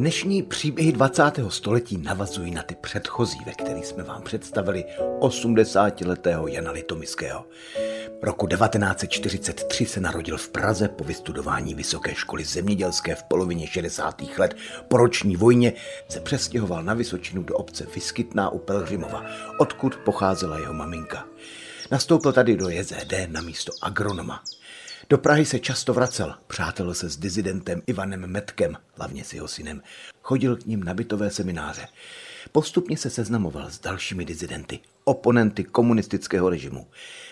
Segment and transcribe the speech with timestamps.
[0.00, 1.22] Dnešní příběhy 20.
[1.48, 4.84] století navazují na ty předchozí, ve kterých jsme vám představili
[5.20, 7.44] 80-letého Jana Litomiského.
[8.22, 14.22] Roku 1943 se narodil v Praze po vystudování Vysoké školy zemědělské v polovině 60.
[14.38, 14.56] let.
[14.88, 15.72] Po roční vojně
[16.08, 19.24] se přestěhoval na Vysočinu do obce Vyskytná u Pelhřimova,
[19.58, 21.26] odkud pocházela jeho maminka.
[21.90, 24.42] Nastoupil tady do JZD na místo agronoma.
[25.10, 29.82] Do Prahy se často vracel, přátel se s dizidentem Ivanem Metkem, hlavně s jeho synem.
[30.22, 31.86] Chodil k ním na bytové semináře.
[32.52, 36.86] Postupně se seznamoval s dalšími dizidenty, oponenty komunistického režimu.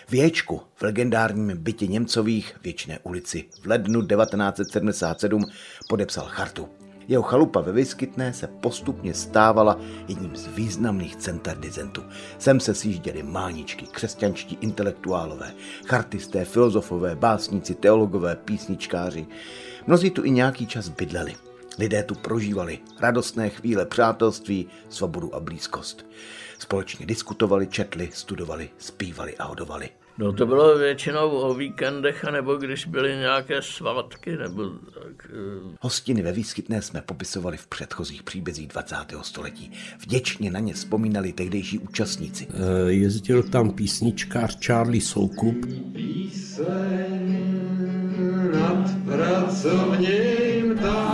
[0.09, 5.45] Věčku v legendárním bytě Němcových Věčné ulici v lednu 1977
[5.89, 6.69] podepsal chartu.
[7.09, 12.03] Jeho chalupa ve Vyskytné se postupně stávala jedním z významných center dizentu.
[12.37, 15.53] Sem se sjížděli máničky, křesťanští intelektuálové,
[15.85, 19.27] chartisté, filozofové, básníci, teologové, písničkáři.
[19.87, 21.35] Mnozí tu i nějaký čas bydleli.
[21.79, 26.05] Lidé tu prožívali radostné chvíle přátelství, svobodu a blízkost.
[26.59, 29.89] Společně diskutovali, četli, studovali, zpívali a hodovali.
[30.19, 35.27] No to bylo většinou o víkendech, nebo když byly nějaké svátky, nebo tak.
[35.29, 38.95] eh, Hostiny ve Výskytné jsme popisovali v předchozích příbězích 20.
[39.21, 39.71] století.
[39.99, 42.47] Vděčně na ně vzpomínali tehdejší účastníci.
[42.49, 45.65] Eh, Jezdil tam písničkář Charlie Soukup,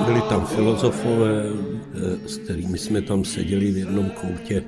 [0.06, 1.44] byli tam filozofové,
[1.96, 4.64] eh, s kterými jsme tam seděli v jednom koutě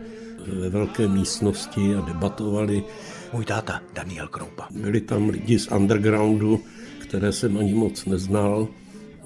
[0.48, 2.84] ve velké místnosti a debatovali.
[3.34, 4.68] Můj táta Daniel Kroupa.
[4.72, 6.64] Byli tam lidi z undergroundu,
[7.00, 8.68] které jsem ani moc neznal.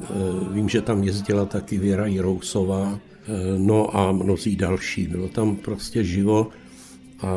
[0.03, 0.05] Eh,
[0.53, 5.07] Vím, že tam jezdila taky Věra Jirousová, eh, no a mnozí další.
[5.07, 6.47] Bylo tam prostě živo
[7.21, 7.27] a,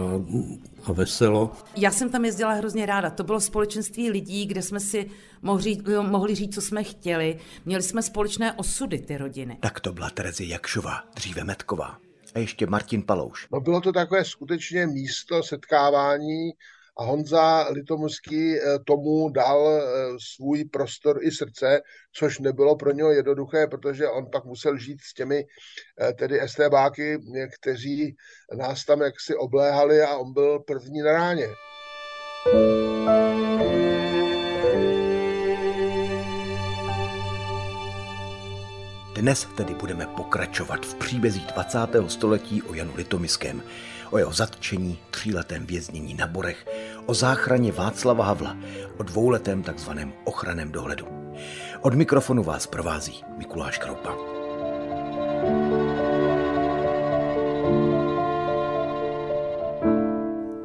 [0.84, 1.53] a veselo.
[1.76, 3.10] Já jsem tam jezdila hrozně ráda.
[3.10, 5.10] To bylo společenství lidí, kde jsme si
[5.42, 7.38] mohli říct, mohli říct, co jsme chtěli.
[7.66, 9.56] Měli jsme společné osudy, ty rodiny.
[9.60, 11.98] Tak to byla Terezie Jakšová, dříve Metková.
[12.34, 13.49] A ještě Martin Palouš.
[13.53, 16.50] No bylo to takové skutečně místo setkávání
[16.99, 19.83] a Honza Litomuský eh, tomu dal eh,
[20.34, 21.81] svůj prostor i srdce,
[22.12, 25.45] což nebylo pro něho jednoduché, protože on pak musel žít s těmi
[26.00, 27.19] eh, tedy STBáky,
[27.61, 28.17] kteří
[28.56, 31.47] nás tam jaksi obléhali a on byl první na ráně.
[39.24, 41.78] Dnes tedy budeme pokračovat v příbězích 20.
[42.06, 43.62] století o Janu Litomiském,
[44.10, 46.66] o jeho zatčení, tříletém věznění na Borech,
[47.06, 48.56] o záchraně Václava Havla,
[48.96, 51.06] o dvouletém takzvaném ochraném dohledu.
[51.80, 54.34] Od mikrofonu vás provází Mikuláš Kroupa.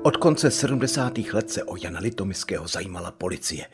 [0.09, 1.17] Od konce 70.
[1.17, 3.65] let se o Jana Litomiského zajímala policie.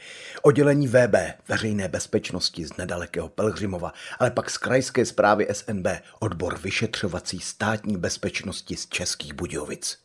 [0.42, 1.16] Oddělení VB,
[1.50, 5.88] veřejné bezpečnosti z nedalekého Pelhřimova, ale pak z krajské zprávy SNB,
[6.20, 9.98] odbor vyšetřovací státní bezpečnosti z Českých Budějovic.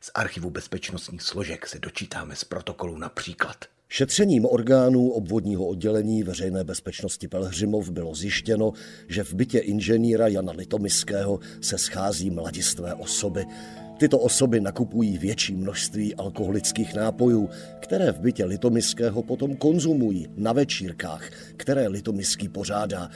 [0.00, 3.56] Z archivu bezpečnostních složek se dočítáme z protokolu například.
[3.88, 8.72] Šetřením orgánů obvodního oddělení veřejné bezpečnosti Pelhřimov bylo zjištěno,
[9.08, 13.46] že v bytě inženýra Jana Litomiského se schází mladistvé osoby.
[13.98, 17.50] Tyto osoby nakupují větší množství alkoholických nápojů,
[17.80, 23.10] které v bytě Litomiského potom konzumují na večírkách, které Litomiský pořádá.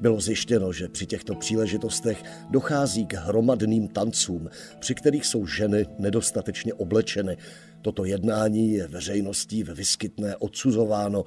[0.00, 4.48] Bylo zjištěno, že při těchto příležitostech dochází k hromadným tancům,
[4.78, 7.36] při kterých jsou ženy nedostatečně oblečeny.
[7.82, 11.24] Toto jednání je veřejností ve Vyskytné odsuzováno.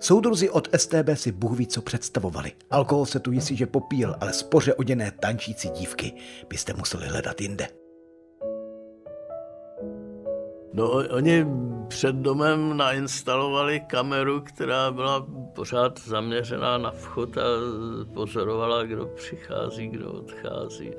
[0.00, 2.52] Soudruzi od STB si Bůh ví, co představovali.
[2.70, 6.12] Alkohol se tu jistě, že popíl, ale spoře oděné tančící dívky
[6.48, 7.68] byste museli hledat jinde.
[10.72, 11.46] No, oni
[11.88, 17.42] před domem nainstalovali kameru, která byla pořád zaměřená na vchod a
[18.14, 20.90] pozorovala, kdo přichází, kdo odchází.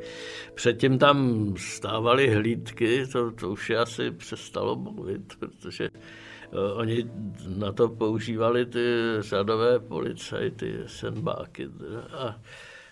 [0.54, 7.10] Předtím tam stávaly hlídky, to, to už asi přestalo mluvit, protože eh, oni
[7.58, 8.86] na to používali ty
[9.20, 11.70] řadové policajty, senbáky
[12.18, 12.36] a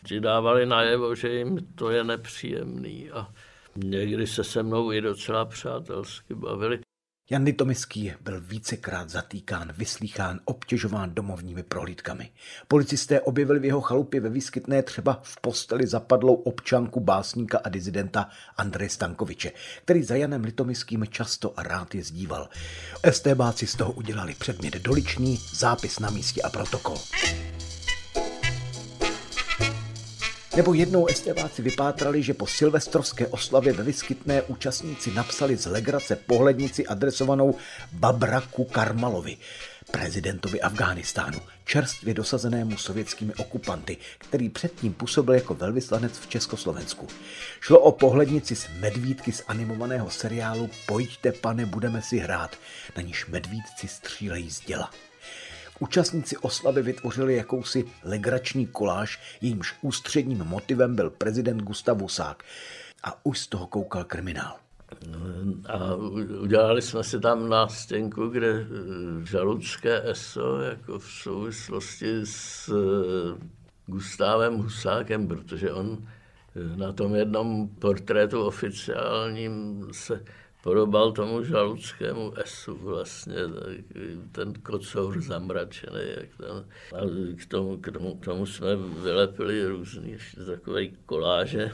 [0.08, 3.28] ti dávali najevo, že jim to je nepříjemný a
[3.76, 6.85] někdy se se mnou i docela přátelsky bavili.
[7.30, 12.30] Jan Litomický byl vícekrát zatýkán, vyslýchán, obtěžován domovními prohlídkami.
[12.68, 18.30] Policisté objevili v jeho chalupě ve výskytné třeba v posteli zapadlou občanku básníka a dizidenta
[18.57, 19.51] Andreje Stankoviče,
[19.83, 22.50] který za Janem Litomickým často a rád jezdíval.
[23.12, 26.98] STBáci z toho udělali předmět doliční, zápis na místě a protokol.
[30.56, 36.88] Nebo jednou STVáci vypátrali, že po silvestrovské oslavě ve Vyskytné účastníci napsali z legrace pohlednici
[36.88, 37.56] adresovanou
[37.92, 39.38] Babraku Karmalovi,
[39.92, 47.08] prezidentovi Afghánistánu, čerstvě dosazenému sovětskými okupanty, který předtím působil jako velvyslanec v Československu.
[47.60, 52.56] Šlo o pohlednici z medvídky z animovaného seriálu Pojďte, pane, budeme si hrát,
[52.96, 54.92] na níž medvídci střílejí z děla.
[55.80, 62.44] Účastníci oslavy vytvořili jakousi legrační koláž, jejímž ústředním motivem byl prezident Gustav Husák.
[63.04, 64.56] A už z toho koukal kriminál.
[65.69, 65.95] A
[66.42, 68.66] udělali jsme si tam nástěnku, kde eh,
[69.25, 73.45] žaludské ESO jako v souvislosti s eh,
[73.88, 80.24] Gustávem Husákem, protože on eh, na tom jednom portrétu oficiálním se
[80.66, 83.36] podobal tomu žaludskému esu vlastně,
[84.32, 86.00] ten kocour zamračený.
[86.18, 86.66] Jak tam.
[86.94, 87.02] A
[87.36, 91.72] k tomu, k, tomu, k tomu jsme vylepili různý takové koláže.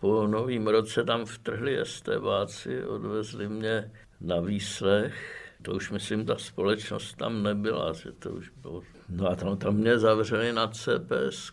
[0.00, 3.90] Po novém roce tam vtrhli estébáci, odvezli mě
[4.20, 5.14] na výslech.
[5.62, 8.82] To už myslím, ta společnost tam nebyla, že to už bylo.
[9.08, 11.50] No a tam, tam mě zavřeli na cps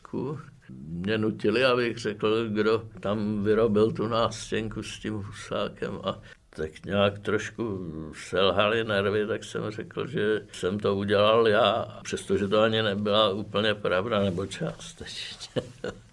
[0.69, 6.21] mě nutili, abych řekl, kdo tam vyrobil tu nástěnku s tím husákem a
[6.55, 7.91] tak nějak trošku
[8.29, 13.73] selhali nervy, tak jsem řekl, že jsem to udělal já, přestože to ani nebyla úplně
[13.73, 15.61] pravda, nebo částečně.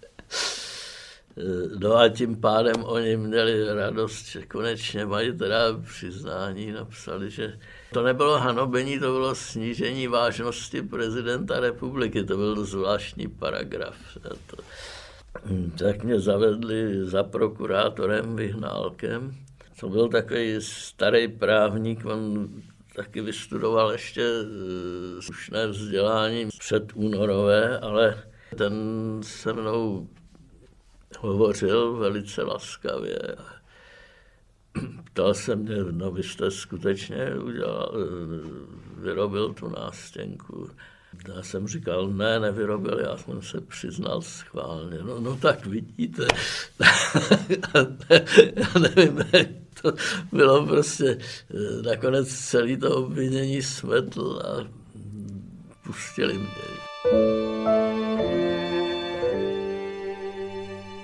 [1.79, 7.59] No a tím pádem oni měli radost, že konečně mají teda přiznání, napsali, že
[7.93, 13.95] to nebylo hanobení, to bylo snížení vážnosti prezidenta republiky, to byl zvláštní paragraf.
[15.79, 19.35] Tak mě zavedli za prokurátorem Vyhnálkem,
[19.83, 22.49] to byl takový starý právník, on
[22.95, 28.23] taky vystudoval ještě eh, slušné vzdělání před únorové, ale
[28.57, 28.73] ten
[29.23, 30.07] se mnou
[31.19, 33.19] hovořil velice laskavě.
[35.05, 40.69] Ptal se mě, no vy jste skutečně udělal, eh, vyrobil tu nástěnku.
[41.35, 44.97] Já jsem říkal, ne, nevyrobil, já jsem se přiznal schválně.
[44.97, 46.27] No, no tak vidíte,
[48.55, 49.19] já nevím,
[49.83, 49.93] to
[50.31, 51.17] bylo prostě,
[51.51, 54.67] eh, nakonec celý to obvinění smetl a
[55.85, 56.73] pustili mě.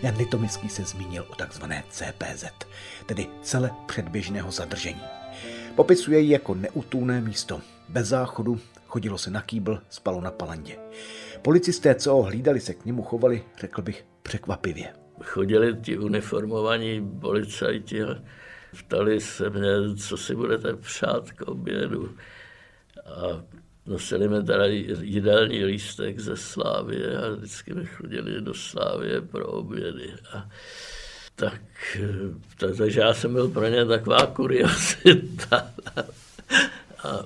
[0.01, 2.45] Jan Litomický se zmínil o takzvané CPZ,
[3.05, 5.01] tedy cele předběžného zadržení.
[5.75, 10.77] Popisuje ji jako neutůné místo, bez záchodu, chodilo se na kýbl, spalo na palandě.
[11.41, 14.93] Policisté, co ho hlídali, se k němu chovali, řekl bych, překvapivě.
[15.23, 18.15] Chodili ti uniformovaní policajti a
[18.77, 22.15] Ptali se mě, co si budete přát k obědu.
[23.05, 23.43] A
[23.85, 24.65] nosili mi teda
[25.01, 30.13] jídelní lístek ze Slávie a vždycky mi chodili do Slávie pro obědy.
[30.33, 30.49] A
[31.35, 31.61] tak,
[32.77, 35.71] takže já jsem byl pro ně taková kuriosita.
[37.03, 37.25] A,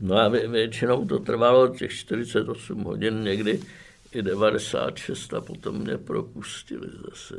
[0.00, 3.60] no a většinou to trvalo těch 48 hodin, někdy
[4.12, 7.34] i 96 a potom mě propustili zase.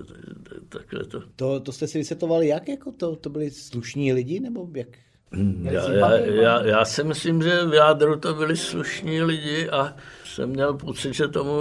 [0.70, 1.24] Takhle to.
[1.36, 2.68] To, to jste si vysvětlovali jak?
[2.68, 4.88] Jako to, to byli slušní lidi nebo jak?
[5.32, 9.96] Hmm, já, já, já, já si myslím, že v jádru to byli slušní lidi a
[10.26, 11.52] jsem měl pocit, že tomu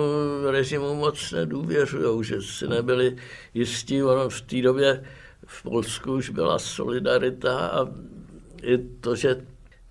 [0.50, 3.16] režimu moc nedůvěřují, že si nebyli
[3.54, 4.02] jistí.
[4.02, 5.04] Ono v té době
[5.46, 7.88] v Polsku už byla solidarita a
[8.62, 9.36] i to, že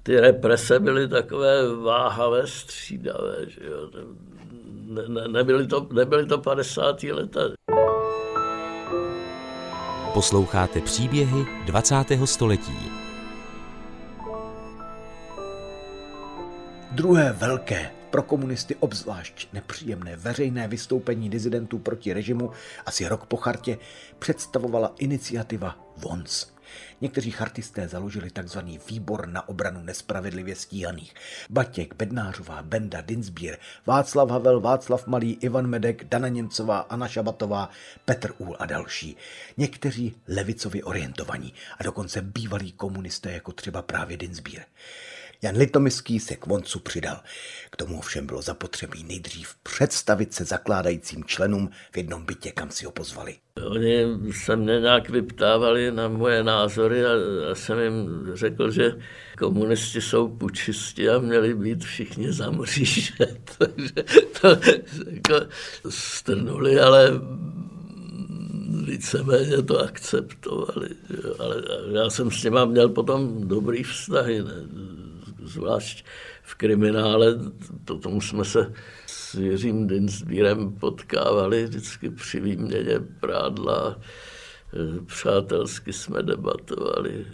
[0.04, 3.36] ty represe byly takové váhavé, střídavé.
[3.48, 3.90] Že jo
[4.88, 7.04] ne, ne, nebyly, to, nebyly to 50.
[7.04, 7.40] leta.
[10.14, 11.96] Posloucháte příběhy 20.
[12.26, 12.92] století.
[16.92, 22.52] Druhé velké pro komunisty obzvlášť nepříjemné veřejné vystoupení dizidentů proti režimu
[22.86, 23.78] asi rok po chartě
[24.20, 26.48] představovala iniciativa VONS–
[27.02, 28.60] Někteří chartisté založili tzv.
[28.90, 31.14] výbor na obranu nespravedlivě stíhaných.
[31.50, 37.70] Batěk, Bednářová, Benda, Dinsbír, Václav Havel, Václav Malý, Ivan Medek, Dana Němcová, Anna Šabatová,
[38.06, 39.18] Petr Úl a další.
[39.58, 44.62] Někteří levicově orientovaní a dokonce bývalí komunisté jako třeba právě Dinsbír.
[45.42, 47.18] Jan Litomyský se k Voncu přidal.
[47.72, 52.86] K tomu všem bylo zapotřebí nejdřív představit se zakládajícím členům v jednom bytě, kam si
[52.86, 53.36] ho pozvali.
[53.66, 57.10] Oni se mě nějak vyptávali na moje názory a
[57.50, 58.92] já jsem jim řekl, že
[59.38, 63.14] komunisti jsou pučisti a měli být všichni za mříže.
[63.58, 64.04] Takže
[64.42, 64.48] to
[65.10, 65.46] jako
[65.90, 67.12] strnuli, ale
[68.84, 70.90] víceméně to akceptovali.
[71.40, 74.54] Ale já jsem s těma měl potom dobrý vztahy, ne?
[75.48, 76.06] Zvlášť
[76.42, 77.28] v kriminále,
[77.86, 78.74] to tomu jsme se
[79.06, 84.00] s Jiřím Dinsbírem potkávali vždycky při výměně prádla,
[85.06, 87.26] přátelsky jsme debatovali.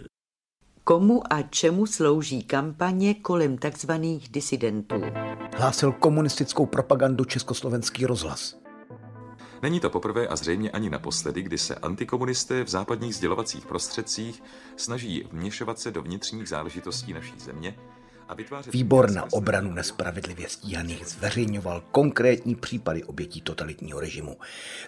[0.84, 5.02] Komu a čemu slouží kampaně kolem takzvaných disidentů?
[5.56, 8.56] Hlásil komunistickou propagandu Československý rozhlas.
[9.62, 14.42] Není to poprvé a zřejmě ani naposledy, kdy se antikomunisté v západních sdělovacích prostředcích
[14.76, 17.74] snaží vměšovat se do vnitřních záležitostí naší země.
[18.72, 24.36] Výbor na obranu nespravedlivě stíhaných zveřejňoval konkrétní případy obětí totalitního režimu.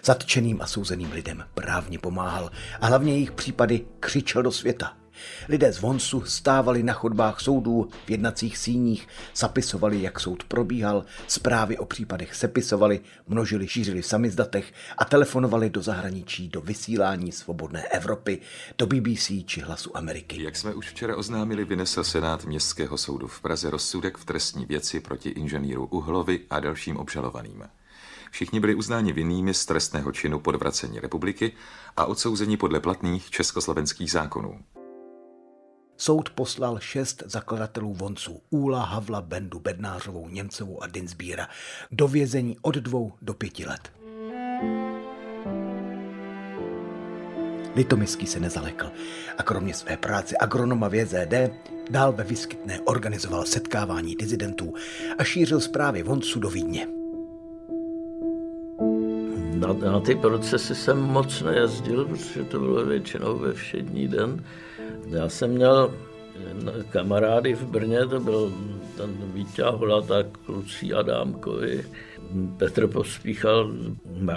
[0.03, 2.51] Zatčeným a souzeným lidem právně pomáhal
[2.81, 4.97] a hlavně jejich případy křičel do světa.
[5.49, 11.77] Lidé z Vonsu stávali na chodbách soudů, v jednacích síních, zapisovali, jak soud probíhal, zprávy
[11.77, 18.39] o případech sepisovali, množili, šířili v samizdatech a telefonovali do zahraničí, do vysílání svobodné Evropy,
[18.77, 20.43] do BBC či Hlasu Ameriky.
[20.43, 24.99] Jak jsme už včera oznámili, vynesl Senát Městského soudu v Praze rozsudek v trestní věci
[24.99, 27.63] proti inženýru Uhlovi a dalším obžalovaným.
[28.31, 31.51] Všichni byli uznáni vinnými z trestného činu podvracení republiky
[31.97, 34.59] a odsouzeni podle platných československých zákonů.
[35.97, 41.47] Soud poslal šest zakladatelů vonců Úla, Havla, Bendu, Bednářovou, Němcovou a Dinsbíra
[41.91, 43.91] do vězení od dvou do pěti let.
[47.75, 48.91] Litomyský se nezalekl
[49.37, 51.33] a kromě své práce agronoma v JZD
[51.89, 54.73] dál ve Vyskytné organizoval setkávání dizidentů
[55.17, 56.87] a šířil zprávy vonců do Vídně.
[59.53, 64.43] Na, na ty procesy jsem moc nejezdil, protože to bylo většinou ve všední den.
[65.09, 65.93] Já jsem měl
[66.89, 68.53] kamarády v Brně, to byl
[68.97, 71.85] ten Vítě Holata, kluci Adámkovi,
[72.57, 73.71] Petr Pospíchal,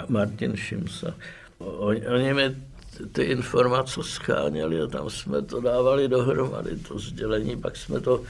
[0.07, 1.15] Martin Šimsa.
[1.57, 2.55] Oni, oni mi
[3.11, 8.23] ty informace scháněli a tam jsme to dávali dohromady, to sdělení, pak jsme to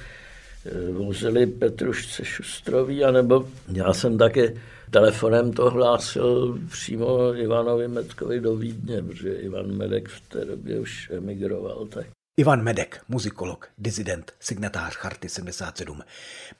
[0.65, 4.59] eh, vozili Petrušce Šustrový, anebo já jsem taky
[4.91, 11.09] telefonem to hlásil přímo Ivanovi Metkovi do Vídně, protože Ivan Medek v té době už
[11.17, 11.87] emigroval.
[11.89, 12.20] Tak.
[12.41, 16.01] Ivan Medek, muzikolog, dizident, signatář Charty 77,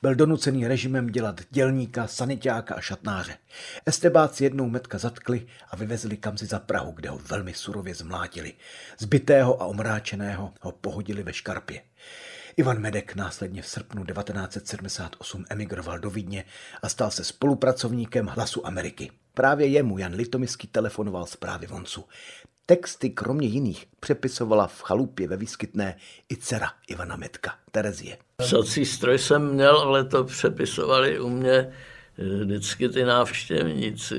[0.01, 3.38] byl donucený režimem dělat dělníka, sanitáka a šatnáře.
[3.85, 8.53] Estebáci jednou Metka zatkli a vyvezli kamzi za Prahu, kde ho velmi surově zmlátili.
[8.97, 11.81] Zbytého a omráčeného ho pohodili ve škarpě.
[12.57, 16.45] Ivan Medek následně v srpnu 1978 emigroval do Vídně
[16.81, 19.11] a stal se spolupracovníkem Hlasu Ameriky.
[19.33, 22.05] Právě jemu Jan Litomyský telefonoval zprávy Voncu.
[22.72, 25.96] Texty kromě jiných přepisovala v chalupě ve Výskytné
[26.32, 28.18] i dcera Ivana Metka, Terezie.
[28.38, 31.74] Psací stroj jsem měl, ale to přepisovali u mě eh,
[32.46, 34.16] vždycky ty návštěvníci.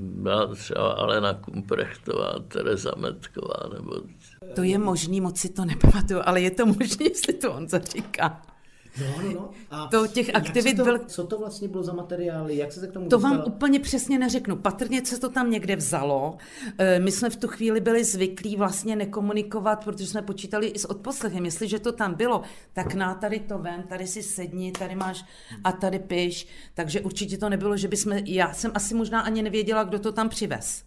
[0.00, 3.70] Byla třeba Alena Kumprechtová, Tereza Metková.
[3.74, 3.92] Nebo...
[4.54, 8.42] To je možný, moc si to nepamatuju, ale je to možný, jestli to on zaříká.
[9.00, 9.50] No, no, no.
[9.70, 10.98] A to těch aktivit to, byl...
[10.98, 12.56] Co to vlastně bylo za materiály?
[12.56, 13.36] Jak se se k tomu To dostala?
[13.36, 14.56] vám úplně přesně neřeknu.
[14.56, 16.36] Patrně se to tam někde vzalo.
[16.78, 20.84] Eh, my jsme v tu chvíli byli zvyklí vlastně nekomunikovat, protože jsme počítali i s
[20.84, 21.44] odposlechem.
[21.44, 25.24] Jestliže to tam bylo, tak na tady to ven, tady si sedni, tady máš
[25.64, 26.46] a tady piš.
[26.74, 28.12] Takže určitě to nebylo, že bychom...
[28.24, 30.82] Já jsem asi možná ani nevěděla, kdo to tam přivez.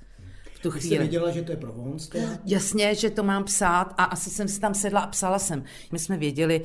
[0.54, 1.00] V tu Vy jste chvíli.
[1.04, 2.10] věděla, že to je pro Vonc?
[2.46, 5.64] Jasně, že to mám psát a asi jsem si tam sedla a psala jsem.
[5.92, 6.62] My jsme věděli,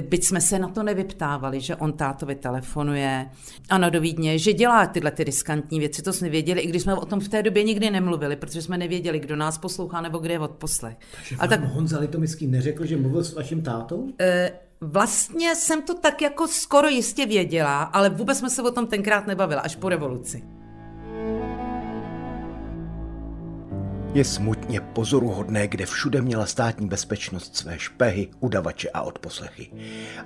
[0.00, 3.30] byť jsme se na to nevyptávali, že on tátovi telefonuje,
[3.70, 6.94] ano do Vídně, že dělá tyhle ty riskantní věci, to jsme věděli, i když jsme
[6.94, 10.34] o tom v té době nikdy nemluvili, protože jsme nevěděli, kdo nás poslouchá nebo kde
[10.34, 10.96] je odposlech.
[11.16, 11.64] Takže A vám tak...
[11.64, 14.08] Honza Litomyský neřekl, že mluvil s vaším tátou?
[14.20, 18.86] E, vlastně jsem to tak jako skoro jistě věděla, ale vůbec jsme se o tom
[18.86, 20.53] tenkrát nebavila, až po revoluci.
[24.14, 29.70] Je smutně pozoruhodné, kde všude měla státní bezpečnost své špehy, udavače a odposlechy.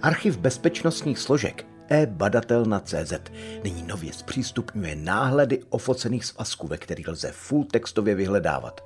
[0.03, 2.83] Archiv bezpečnostních složek e-badatel na
[3.65, 8.85] nyní nově zpřístupňuje náhledy ofocených svazků, ve kterých lze full textově vyhledávat.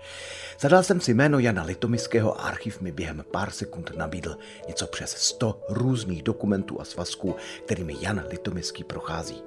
[0.61, 4.37] Zadal jsem si jméno Jana Litomyského a archiv mi během pár sekund nabídl
[4.69, 9.43] něco přes 100 různých dokumentů a svazků, kterými Jan Litomyský prochází.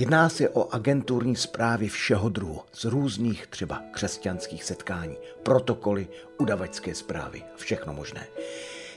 [0.00, 7.42] Jedná se o agenturní zprávy všeho druhu, z různých třeba křesťanských setkání, protokoly, udavačské zprávy,
[7.56, 8.26] všechno možné.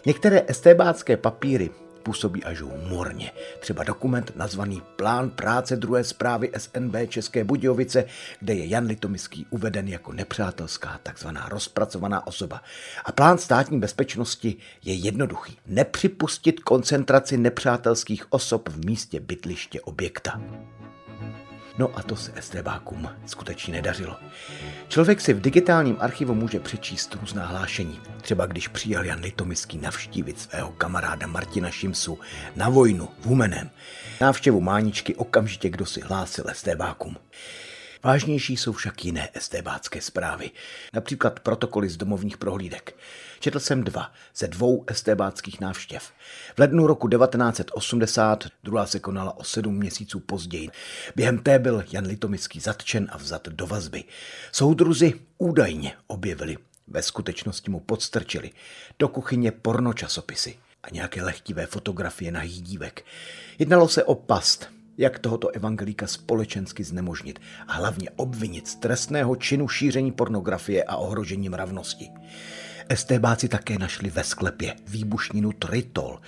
[0.05, 1.69] Některé estébácké papíry
[2.03, 3.31] působí až humorně.
[3.60, 8.05] Třeba dokument nazvaný Plán práce druhé zprávy SNB České Budějovice,
[8.39, 12.62] kde je Jan Litomický uveden jako nepřátelská takzvaná rozpracovaná osoba.
[13.05, 15.57] A plán státní bezpečnosti je jednoduchý.
[15.67, 20.41] Nepřipustit koncentraci nepřátelských osob v místě bydliště objekta.
[21.77, 24.15] No a to se estébákům skutečně nedařilo.
[24.88, 28.00] Člověk si v digitálním archivu může přečíst různá hlášení.
[28.22, 32.20] Třeba když přijel Jan Litomický navštívit svého kamaráda Martina Šimsu
[32.56, 33.70] na vojnu v Humenem.
[34.22, 37.18] Návštěvu Máničky okamžitě kdo si hlásil estébákům.
[38.03, 40.51] Vážnější jsou však jiné estébácké zprávy,
[40.94, 42.96] například protokoly z domovních prohlídek.
[43.43, 46.12] Četl jsem dva ze dvou estébáckých návštěv.
[46.55, 50.69] V lednu roku 1980, druhá se konala o sedm měsíců později.
[51.15, 54.03] Během té byl Jan Litomický zatčen a vzat do vazby.
[54.51, 56.57] Soudruzi údajně objevili,
[56.88, 58.51] ve skutečnosti mu podstrčili,
[59.00, 63.05] do kuchyně pornočasopisy a nějaké lehtivé fotografie na dívek.
[63.59, 69.67] Jednalo se o past, jak tohoto evangelíka společensky znemožnit a hlavně obvinit z trestného činu
[69.67, 72.09] šíření pornografie a ohrožení mravnosti.
[72.89, 76.19] Estébáci také našli ve sklepě výbušninu tritol.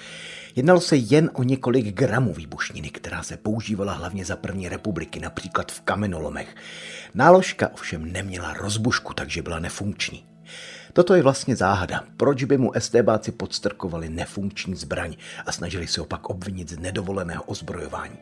[0.55, 5.71] Jednalo se jen o několik gramů výbušniny, která se používala hlavně za první republiky, například
[5.71, 6.55] v kamenolomech.
[7.13, 10.25] Náložka ovšem neměla rozbušku, takže byla nefunkční.
[10.93, 12.03] Toto je vlastně záhada.
[12.17, 18.17] Proč by mu estébáci podstrkovali nefunkční zbraň a snažili se opak obvinit z nedovoleného ozbrojování?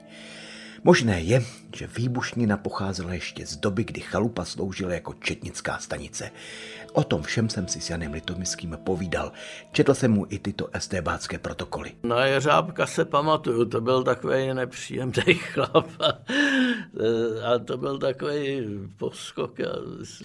[0.86, 1.42] Možné je,
[1.76, 6.32] že výbušnina pocházela ještě z doby, kdy chalupa sloužila jako četnická stanice.
[6.94, 9.32] O tom všem jsem si s Janem Litomickým povídal.
[9.72, 11.92] Četl jsem mu i tyto estébácké protokoly.
[12.04, 15.88] Na Jeřábka se pamatuju, to byl takový nepříjemný chlap.
[16.00, 16.08] A,
[17.54, 18.62] a to byl takový
[18.98, 19.58] poskok.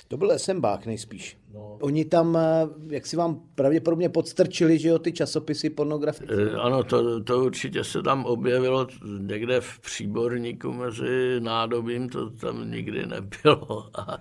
[0.08, 1.36] To byl Esembák nejspíš.
[1.54, 1.78] No.
[1.80, 6.28] Oni tam, eh, jak si vám pravděpodobně podstrčili, že jo, ty časopisy pornografie?
[6.60, 8.86] Ano, to, to určitě se tam objevilo
[9.18, 13.90] někde v příborníku mezi nádobím, to tam nikdy nebylo.
[13.94, 14.18] A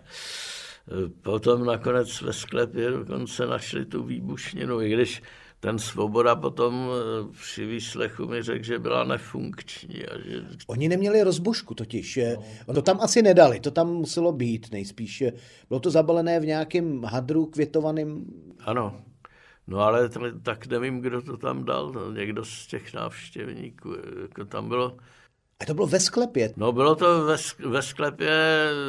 [1.21, 5.21] Potom nakonec ve sklepě dokonce našli tu výbušninu, i když
[5.59, 10.05] ten Svoboda potom eh, při výslechu mi řekl, že byla nefunkční.
[10.05, 10.45] A že...
[10.67, 12.19] Oni neměli rozbušku totiž.
[12.67, 12.73] No.
[12.73, 15.23] To tam asi nedali, to tam muselo být nejspíš.
[15.69, 18.25] Bylo to zabalené v nějakém hadru květovaným.
[18.59, 19.01] Ano,
[19.67, 20.09] no ale
[20.43, 21.91] tak nevím, kdo to tam dal.
[21.91, 23.95] No, někdo z těch návštěvníků.
[24.21, 24.97] Jako tam bylo
[25.59, 26.53] a to bylo ve sklepě?
[26.57, 28.31] No bylo to ve, ve sklepě,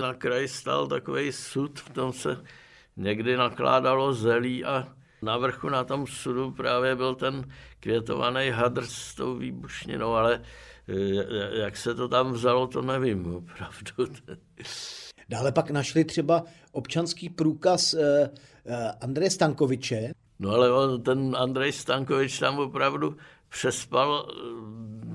[0.00, 2.36] na kraji stal takový sud, v tom se
[2.96, 4.88] někdy nakládalo zelí a
[5.22, 7.44] na vrchu na tom sudu právě byl ten
[7.80, 10.42] květovaný hadr s tou výbušninou, ale
[10.88, 14.14] eh, jak se to tam vzalo, to nevím opravdu.
[15.28, 18.30] Dále pak našli třeba občanský průkaz eh,
[18.66, 20.12] eh, Andreje Stankoviče.
[20.38, 23.16] No ale on, ten Andrej Stankovič tam opravdu
[23.48, 24.28] přespal,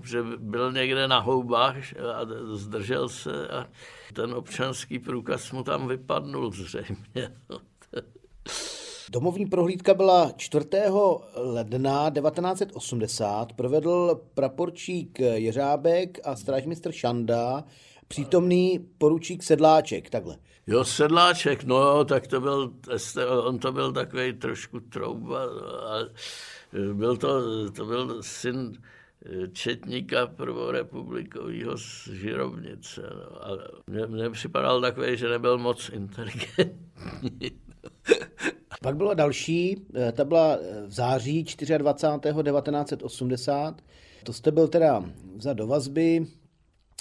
[0.04, 3.68] že byl někde na houbách a zdržel se a
[4.14, 7.32] ten občanský průkaz mu tam vypadnul zřejmě.
[9.12, 10.66] Domovní prohlídka byla 4.
[11.36, 13.54] ledna 1980.
[13.54, 17.64] Provedl praporčík Jeřábek a strážmistr Šanda,
[18.08, 20.38] přítomný poručík Sedláček, takhle.
[20.68, 22.74] Jo, Sedláček, no tak to byl,
[23.44, 25.42] on to byl takový trošku trouba,
[25.90, 26.10] ale
[26.94, 28.78] byl to, to byl syn
[29.54, 33.02] četníka prvorepublikového z Žirovnice.
[33.02, 33.46] No.
[33.46, 37.63] A mně připadal takový, že nebyl moc inteligentní.
[38.82, 41.46] Pak byla další, eh, ta byla eh, v září
[41.78, 42.44] 24.
[42.44, 43.82] 1980.
[44.24, 45.04] To jste byl teda
[45.36, 46.28] vzat do vazby.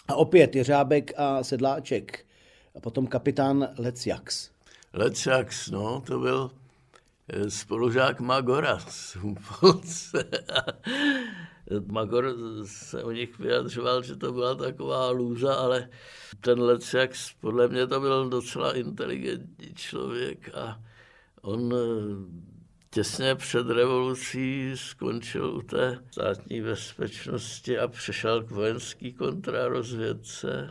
[0.09, 2.25] A opět Jeřábek a Sedláček.
[2.75, 4.51] A potom kapitán Lecjax.
[4.93, 6.51] Lecjax, no, to byl
[7.49, 9.17] spolužák Magora z.
[11.87, 15.89] Magor se o nich vyjadřoval, že to byla taková lůza, ale
[16.41, 20.81] ten Lecjak, podle mě to byl docela inteligentní člověk a
[21.43, 22.43] on eh,
[22.91, 30.71] těsně před revolucí skončil u té státní bezpečnosti a přešel k vojenský kontrarozvědce.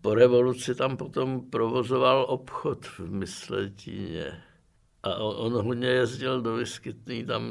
[0.00, 4.42] Po revoluci tam potom provozoval obchod v Mysletíně.
[5.02, 7.42] A on hodně jezdil do Vyskytný, tam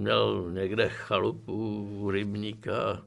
[0.00, 3.02] měl někde chalupu, rybníka,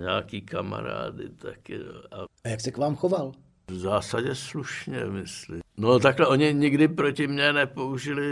[0.00, 1.78] nějaký kamarády taky.
[2.10, 3.32] A, a jak se k vám choval?
[3.70, 5.60] V zásadě slušně, myslím.
[5.76, 8.24] No takhle, oni nikdy proti mně nepoužili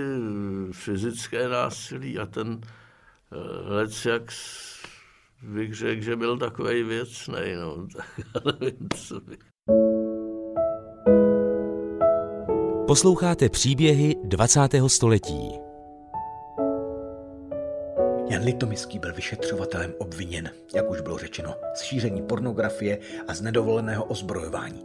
[0.73, 4.23] fyzické násilí a ten eh, lec, jak
[5.43, 9.48] bych řekl, že byl takový věcný, no, tak nevím, co bych.
[12.89, 14.61] Posloucháte příběhy 20.
[14.87, 15.51] století.
[18.49, 22.99] Litomiský byl vyšetřovatelem obviněn, jak už bylo řečeno, z šíření pornografie
[23.29, 24.85] a z nedovoleného ozbrojování.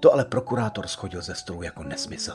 [0.00, 2.32] To ale prokurátor schodil ze stolu jako nesmysl.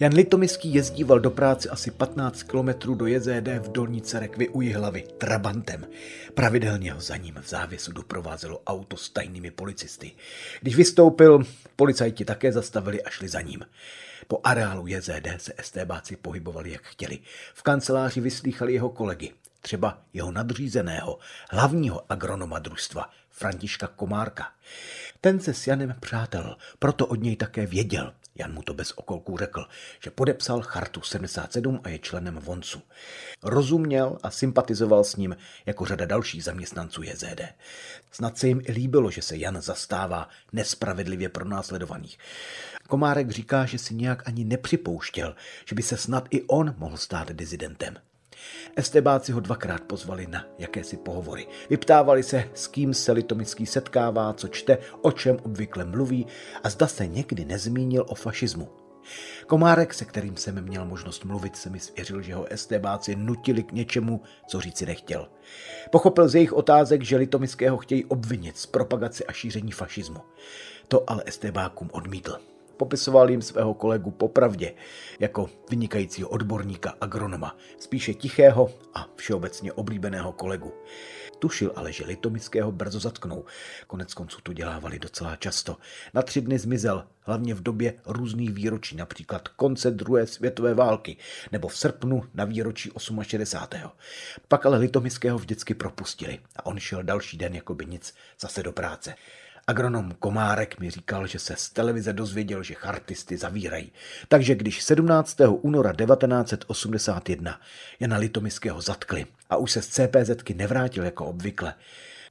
[0.00, 5.04] Jan Litomiský jezdíval do práce asi 15 kilometrů do JZD v Dolní Cerekvi u Jihlavy
[5.18, 5.86] Trabantem.
[6.34, 10.12] Pravidelně ho za ním v závěsu doprovázelo auto s tajnými policisty.
[10.60, 11.42] Když vystoupil,
[11.76, 13.60] policajti také zastavili a šli za ním.
[14.32, 17.18] Po areálu JZD se STBáci pohybovali jak chtěli.
[17.54, 21.18] V kanceláři vyslýchali jeho kolegy, třeba jeho nadřízeného,
[21.50, 24.52] hlavního agronoma družstva, Františka Komárka.
[25.20, 28.12] Ten se s Janem přátel, proto od něj také věděl.
[28.34, 29.66] Jan mu to bez okolků řekl,
[30.04, 32.82] že podepsal chartu 77 a je členem Voncu.
[33.42, 37.40] Rozuměl a sympatizoval s ním jako řada dalších zaměstnanců JZD.
[38.10, 42.18] Snad se jim i líbilo, že se Jan zastává nespravedlivě pronásledovaných.
[42.88, 45.36] Komárek říká, že si nějak ani nepřipouštěl,
[45.68, 47.96] že by se snad i on mohl stát dizidentem.
[48.76, 51.46] Estebáci ho dvakrát pozvali na jakési pohovory.
[51.70, 56.26] Vyptávali se, s kým se Litomický setkává, co čte, o čem obvykle mluví
[56.62, 58.68] a zda se někdy nezmínil o fašismu.
[59.46, 63.72] Komárek, se kterým jsem měl možnost mluvit, se mi svěřil, že ho estébáci nutili k
[63.72, 65.28] něčemu, co říci nechtěl.
[65.90, 70.20] Pochopil z jejich otázek, že Litomického chtějí obvinit z propagace a šíření fašismu.
[70.88, 72.51] To ale estébákům odmítl.
[72.82, 74.74] Popisoval jim svého kolegu popravdě
[75.20, 80.72] jako vynikajícího odborníka agronoma, spíše tichého a všeobecně oblíbeného kolegu.
[81.38, 83.44] Tušil ale, že Litomického brzo zatknou.
[83.86, 85.76] Konec konců to dělávali docela často.
[86.14, 91.16] Na tři dny zmizel, hlavně v době různých výročí, například konce druhé světové války,
[91.52, 92.90] nebo v srpnu na výročí
[93.22, 93.90] 68.
[94.48, 98.72] Pak ale Litomického vždycky propustili a on šel další den jako by nic zase do
[98.72, 99.14] práce.
[99.66, 103.92] Agronom Komárek mi říkal, že se z televize dozvěděl, že chartisty zavírají.
[104.28, 105.40] Takže když 17.
[105.60, 107.60] února 1981
[108.00, 111.74] Jana Litomiského zatkli a už se z CPZky nevrátil jako obvykle,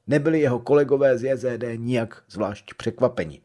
[0.08, 3.42] nebyli jeho kolegové z JZD nijak zvlášť překvapeni.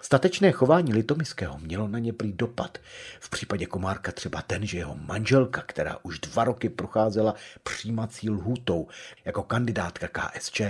[0.00, 2.78] Statečné chování Litomiského mělo na ně prý dopad.
[3.20, 8.88] V případě Komárka třeba ten, že jeho manželka, která už dva roky procházela přijímací lhůtou
[9.24, 10.60] jako kandidátka KSČ,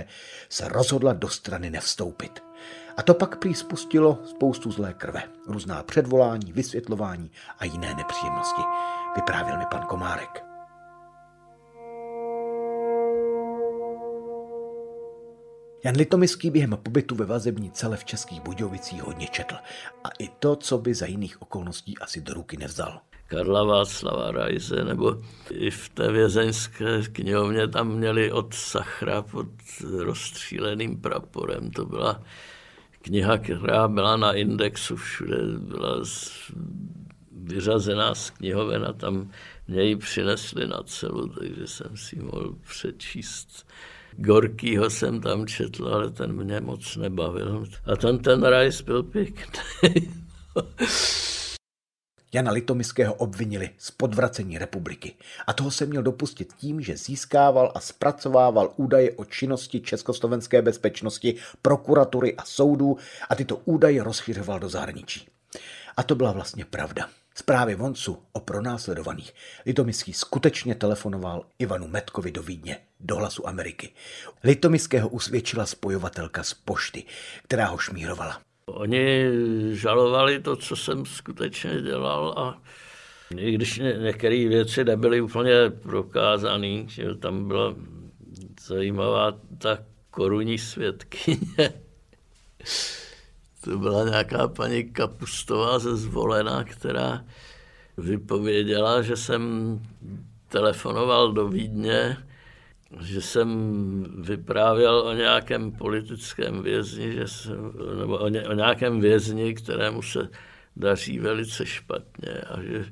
[0.49, 2.43] se rozhodla do strany nevstoupit.
[2.97, 8.61] A to pak prý spustilo spoustu zlé krve, různá předvolání, vysvětlování a jiné nepříjemnosti,
[9.15, 10.48] vyprávěl mi pan Komárek.
[15.83, 19.55] Jan Litomiský během pobytu ve vazební cele v Českých Budějovicích hodně četl
[20.03, 22.99] a i to, co by za jiných okolností asi do ruky nevzal.
[23.27, 29.47] Karla Václava Rajze, nebo i v té vězeňské knihovně tam měli od Sachra pod
[29.97, 31.71] rozstříleným praporem.
[31.71, 32.23] To byla
[33.01, 36.03] kniha, která byla na indexu všude, byla
[37.31, 39.31] vyřazená z knihoven a tam
[39.67, 43.65] mě ji přinesli na celu, takže jsem si mohl přečíst
[44.21, 47.65] Gorkýho jsem tam četl, ale ten mě moc nebavil.
[47.85, 49.49] A ten ten rajs byl pěkný.
[52.33, 55.15] Jana Litomiského obvinili z podvracení republiky.
[55.47, 61.35] A toho se měl dopustit tím, že získával a zpracovával údaje o činnosti Československé bezpečnosti,
[61.61, 62.97] prokuratury a soudů
[63.29, 65.27] a tyto údaje rozšiřoval do zahraničí.
[65.97, 67.09] A to byla vlastně pravda.
[67.39, 69.33] Zprávy Voncu o pronásledovaných
[69.65, 73.89] Litomický skutečně telefonoval Ivanu Metkovi do Vídně, do hlasu Ameriky.
[74.43, 77.03] Litomického usvědčila spojovatelka z pošty,
[77.43, 78.41] která ho šmírovala.
[78.65, 79.23] Oni
[79.71, 82.61] žalovali to, co jsem skutečně dělal a
[83.37, 87.75] i když některé věci nebyly úplně prokázané, že tam byla
[88.61, 89.77] zajímavá ta
[90.09, 91.73] korunní svědkyně,
[93.69, 97.25] to byla nějaká paní Kapustová ze Zvolena, která
[97.97, 99.41] vypověděla, že jsem
[100.47, 102.17] telefonoval do Vídně,
[103.01, 103.49] že jsem
[104.17, 110.29] vyprávěl o nějakém politickém vězni, že jsem, nebo o, ně, o nějakém vězni, kterému se
[110.75, 112.85] daří velice špatně a že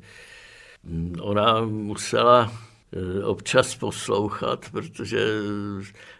[1.22, 2.52] ona musela
[2.94, 5.28] eh, občas poslouchat, protože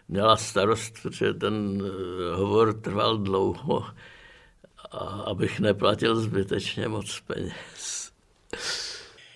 [0.08, 3.84] měla starost, protože ten eh, hovor trval dlouho
[4.90, 8.12] a abych neplatil zbytečně moc peněz.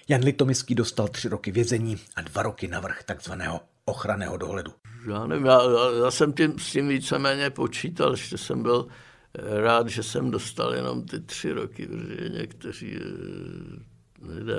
[0.09, 4.73] Jan Litomický dostal tři roky vězení a dva roky navrh takzvaného ochranného dohledu.
[5.09, 5.61] Já nevím, já,
[6.05, 8.87] já jsem tím, s tím víceméně počítal, že jsem byl
[9.35, 12.99] rád, že jsem dostal jenom ty tři roky, protože někteří
[14.29, 14.55] lidé,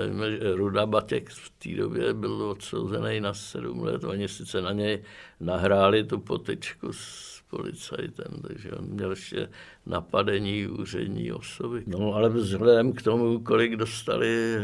[0.56, 5.04] Ruda Batěk v té době byl odsouzený na sedm let, oni sice na něj
[5.40, 9.50] nahráli tu potičku z policajtem, takže on měl ještě
[9.86, 11.84] napadení úřední osoby.
[11.88, 14.56] No ale vzhledem k tomu, kolik dostali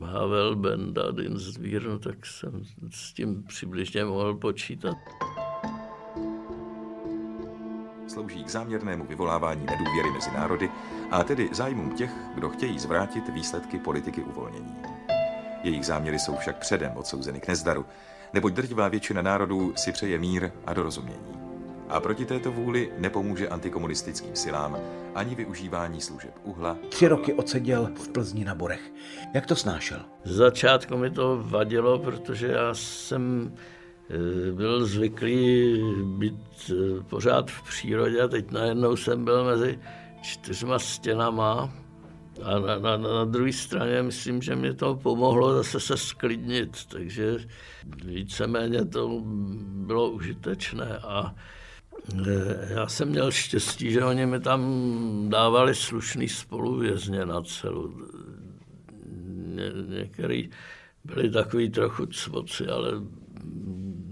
[0.00, 4.96] Havel, Benda, Dinsvír, no, tak jsem s tím přibližně mohl počítat
[8.08, 10.70] slouží k záměrnému vyvolávání nedůvěry mezi národy
[11.10, 14.76] a tedy zájmům těch, kdo chtějí zvrátit výsledky politiky uvolnění.
[15.62, 17.86] Jejich záměry jsou však předem odsouzeny k nezdaru,
[18.32, 21.43] neboť drtivá většina národů si přeje mír a dorozumění.
[21.88, 24.78] A proti této vůli nepomůže antikomunistickým silám
[25.14, 26.76] ani využívání služeb uhla.
[26.88, 28.92] Tři roky odseděl v Plzni na Borech.
[29.34, 30.00] Jak to snášel?
[30.24, 33.52] Z začátku mi to vadilo, protože já jsem
[34.10, 39.78] Eh, byl zvyklý být eh, pořád v přírodě a teď najednou jsem byl mezi
[40.22, 41.72] čtyřma stěnama
[42.42, 47.36] a na, na, na druhé straně myslím, že mě to pomohlo zase se sklidnit, takže
[48.04, 49.22] víceméně to
[49.64, 51.34] bylo užitečné a
[52.68, 54.60] já jsem měl štěstí, že oni mi tam
[55.28, 58.08] dávali slušný spoluvězně na celu.
[59.54, 60.50] Ně, některý
[61.04, 62.90] byli takový trochu cvoci, ale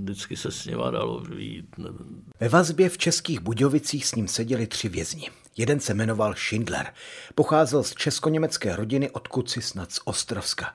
[0.00, 1.66] vždycky se s nima dalo vyjít.
[2.40, 5.30] Ve vazbě v Českých Budějovicích s ním seděli tři vězni.
[5.56, 6.86] Jeden se jmenoval Schindler.
[7.34, 10.74] Pocházel z česko-německé rodiny, odkud si snad z Ostrovska.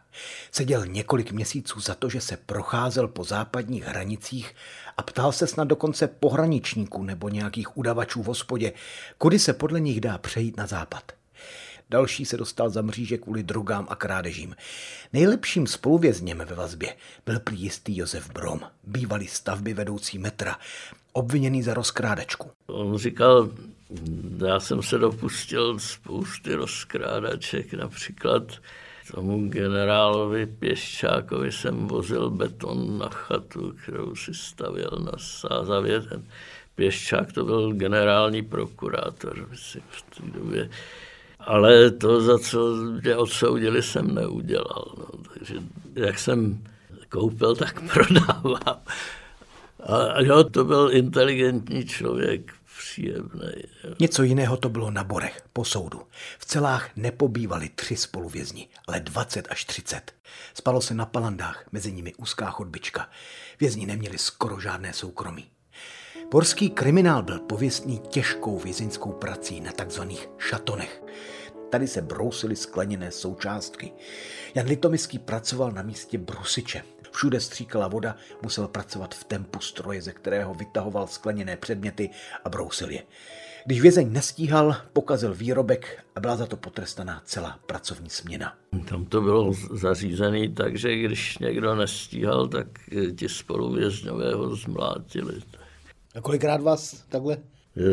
[0.51, 4.55] Seděl několik měsíců za to, že se procházel po západních hranicích
[4.97, 8.73] a ptal se snad dokonce pohraničníků nebo nějakých udavačů v hospodě,
[9.17, 11.11] kudy se podle nich dá přejít na západ.
[11.89, 14.55] Další se dostal za mříže kvůli drogám a krádežím.
[15.13, 20.57] Nejlepším spoluvězněm ve vazbě byl prý jistý Josef Brom, bývalý stavby vedoucí metra,
[21.13, 22.51] obviněný za rozkrádačku.
[22.67, 23.49] On říkal,
[24.47, 28.43] já jsem se dopustil spousty rozkrádaček, například
[29.13, 36.01] tomu generálovi Pěščákovi jsem vozil beton na chatu, kterou si stavěl na Sázavě.
[36.01, 36.23] Ten
[36.75, 40.69] Pěščák to byl generální prokurátor, myslím, v té době
[41.47, 44.95] ale to, za co mě odsoudili, jsem neudělal.
[44.97, 45.05] No.
[45.33, 45.55] Takže
[45.95, 46.63] jak jsem
[47.09, 48.79] koupil, tak prodávám.
[49.83, 53.51] A jo, to byl inteligentní člověk, příjemný.
[53.83, 53.95] Jo.
[53.99, 56.01] Něco jiného to bylo na Borech, po soudu.
[56.39, 60.11] V celách nepobývali tři spoluvězni, ale 20 až 30.
[60.53, 63.09] Spalo se na palandách, mezi nimi úzká chodbička.
[63.59, 65.45] Vězni neměli skoro žádné soukromí.
[66.31, 71.03] Borský kriminál byl pověstný těžkou vězeňskou prací na takzvaných šatonech.
[71.69, 73.91] Tady se brousily skleněné součástky.
[74.55, 76.83] Jan Litomyský pracoval na místě brusiče.
[77.11, 82.09] Všude stříkala voda, musel pracovat v tempu stroje, ze kterého vytahoval skleněné předměty
[82.43, 83.03] a brousil je.
[83.65, 88.55] Když vězeň nestíhal, pokazil výrobek a byla za to potrestaná celá pracovní směna.
[88.89, 92.67] Tam to bylo zařízené tak, že když někdo nestíhal, tak
[93.15, 95.33] ti spoluvězňové ho zmlátili.
[96.15, 97.37] A kolikrát vás takhle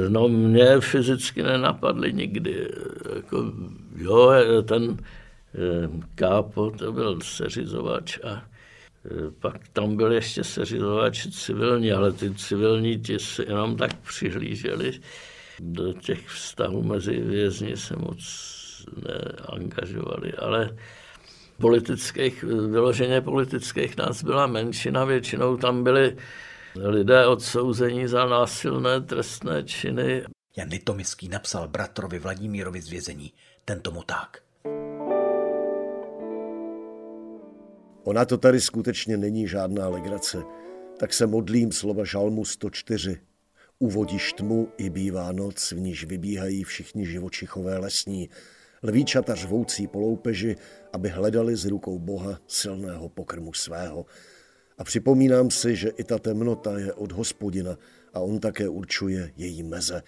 [0.08, 2.68] No mě fyzicky nenapadly nikdy.
[3.14, 3.52] Jako,
[3.96, 4.30] jo,
[4.62, 4.96] ten
[5.54, 8.42] eh, kápo, to byl seřizovač a
[9.40, 15.00] pak tam byl ještě seřizovač civilní, ale ty civilní ti se jenom tak přihlíželi.
[15.60, 18.18] Do těch vztahů mezi vězni se moc
[19.02, 20.76] neangažovali, ale
[21.60, 26.16] politických, vyloženě politických nás byla menšina, většinou tam byly
[26.76, 30.24] lidé odsouzení za násilné trestné činy.
[30.56, 33.32] Jan Litomyský napsal bratrovi Vladimírovi z vězení
[33.64, 34.42] tento moták.
[38.04, 40.42] Ona to tady skutečně není žádná legrace,
[40.98, 43.20] tak se modlím slova žalmu 104.
[43.78, 48.30] Uvodíš tmu i bývá noc, v níž vybíhají všichni živočichové lesní,
[48.82, 50.56] lvíčata řvoucí po loupeži,
[50.92, 54.06] aby hledali z rukou Boha silného pokrmu svého.
[54.78, 57.78] A připomínám si, že i ta temnota je od hospodina
[58.12, 60.02] a on také určuje její meze.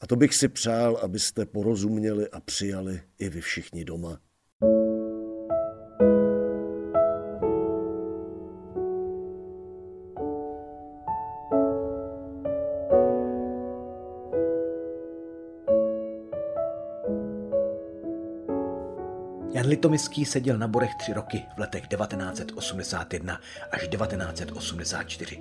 [0.00, 4.20] A to bych si přál, abyste porozuměli a přijali i vy všichni doma.
[19.82, 23.40] Litomyský seděl na Borech tři roky v letech 1981
[23.70, 25.40] až 1984.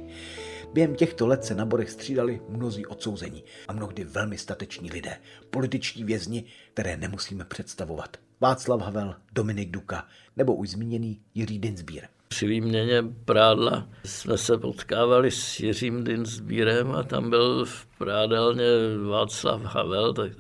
[0.74, 5.18] Během těchto let se na Borech střídali mnozí odsouzení a mnohdy velmi stateční lidé,
[5.50, 8.18] političtí vězni, které nemusíme představovat.
[8.40, 12.04] Václav Havel, Dominik Duka nebo už zmíněný Jiří Dinsbír.
[12.28, 18.66] Při výměně prádla jsme se potkávali s Jiřím Dinsbírem a tam byl v prádelně
[19.10, 20.32] Václav Havel, tak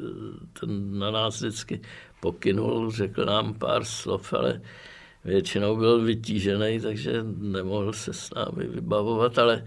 [0.59, 1.81] ten na nás vždycky
[2.21, 4.61] pokynul, řekl nám pár slov, ale
[5.25, 9.65] většinou byl vytížený, takže nemohl se s námi vybavovat, ale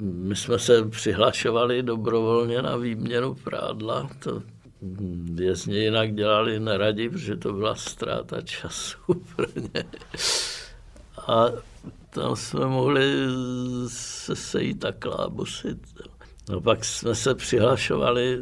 [0.00, 4.10] my jsme se přihlašovali dobrovolně na výměnu prádla.
[4.18, 4.42] To
[5.32, 8.98] vězni jinak dělali neradi, protože to byla ztráta času
[9.36, 9.84] pro ně.
[11.26, 11.46] A
[12.10, 13.12] tam jsme mohli
[13.86, 15.78] se sejít a klábosit.
[16.48, 18.38] No pak jsme se přihlašovali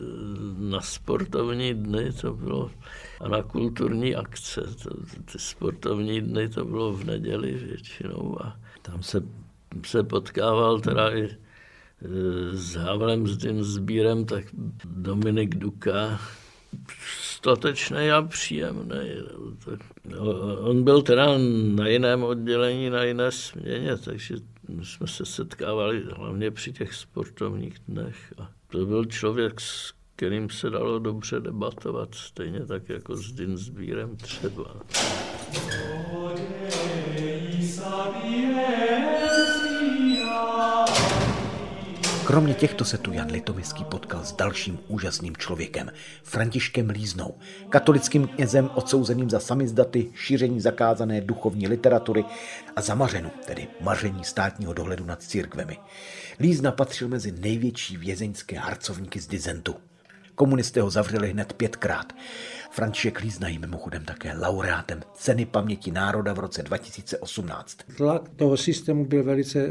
[0.58, 2.70] na sportovní dny, to bylo
[3.24, 4.60] a na kulturní akce.
[4.82, 4.90] To,
[5.32, 9.22] ty sportovní dny to bylo v neděli většinou a tam se,
[9.86, 11.36] se potkával teda i e,
[12.52, 14.44] s Havlem, s tím sbírem, tak
[14.84, 16.20] Dominik Duka,
[17.20, 19.08] statečný a příjemný.
[20.04, 20.20] No,
[20.60, 21.26] on byl teda
[21.74, 24.34] na jiném oddělení, na jiné směně, takže
[24.82, 28.34] jsme se setkávali hlavně při těch sportovních dnech.
[28.38, 34.16] A to byl člověk, s kterým se dalo dobře debatovat, stejně tak jako s Dinsbírem
[34.16, 34.76] třeba.
[42.26, 45.90] Kromě těchto se tu Jan Litomický potkal s dalším úžasným člověkem,
[46.22, 47.34] Františkem Líznou,
[47.68, 52.24] katolickým knězem odsouzeným za samizdaty, šíření zakázané duchovní literatury
[52.76, 55.78] a zamařenu, tedy maření státního dohledu nad církvemi.
[56.40, 59.74] Lízna patřil mezi největší vězeňské harcovníky z Dizentu.
[60.34, 62.12] Komunisté ho zavřeli hned pětkrát.
[62.70, 67.78] František Lízna je mimochodem také laureátem Ceny paměti národa v roce 2018.
[67.96, 69.70] Tlak toho systému byl velice, eh,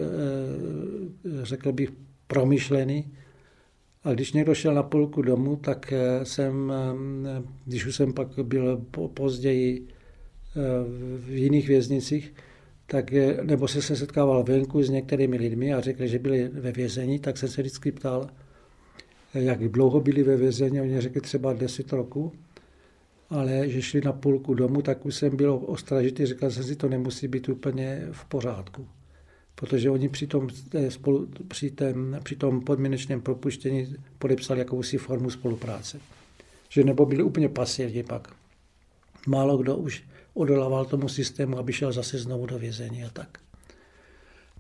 [1.42, 1.90] řekl bych,
[2.28, 3.14] promyšlený.
[4.04, 8.28] A když někdo šel na půlku domů, tak eh, jsem, eh, když už jsem pak
[8.44, 9.88] byl později
[11.18, 12.34] v jiných věznicích,
[12.86, 13.12] tak,
[13.44, 17.38] nebo se se setkával venku s některými lidmi a řekli, že byli ve vězení, tak
[17.38, 18.30] jsem se vždycky ptal,
[19.34, 22.34] jak dlouho byli ve vězení, oni řekli třeba 10 roku,
[23.30, 26.90] ale že šli na půlku domů, tak už jsem byl ostražitý, říkal jsem si, to
[26.90, 28.88] nemusí být úplně v pořádku.
[29.56, 35.30] Protože oni při tom, eh, spolu, při, tém, při tom podmínečném propuštění podepsali jakousi formu
[35.30, 36.00] spolupráce.
[36.70, 38.36] Že nebo byli úplně pasivní pak.
[39.28, 43.43] Málo kdo už odolával tomu systému, aby šel zase znovu do vězení a tak.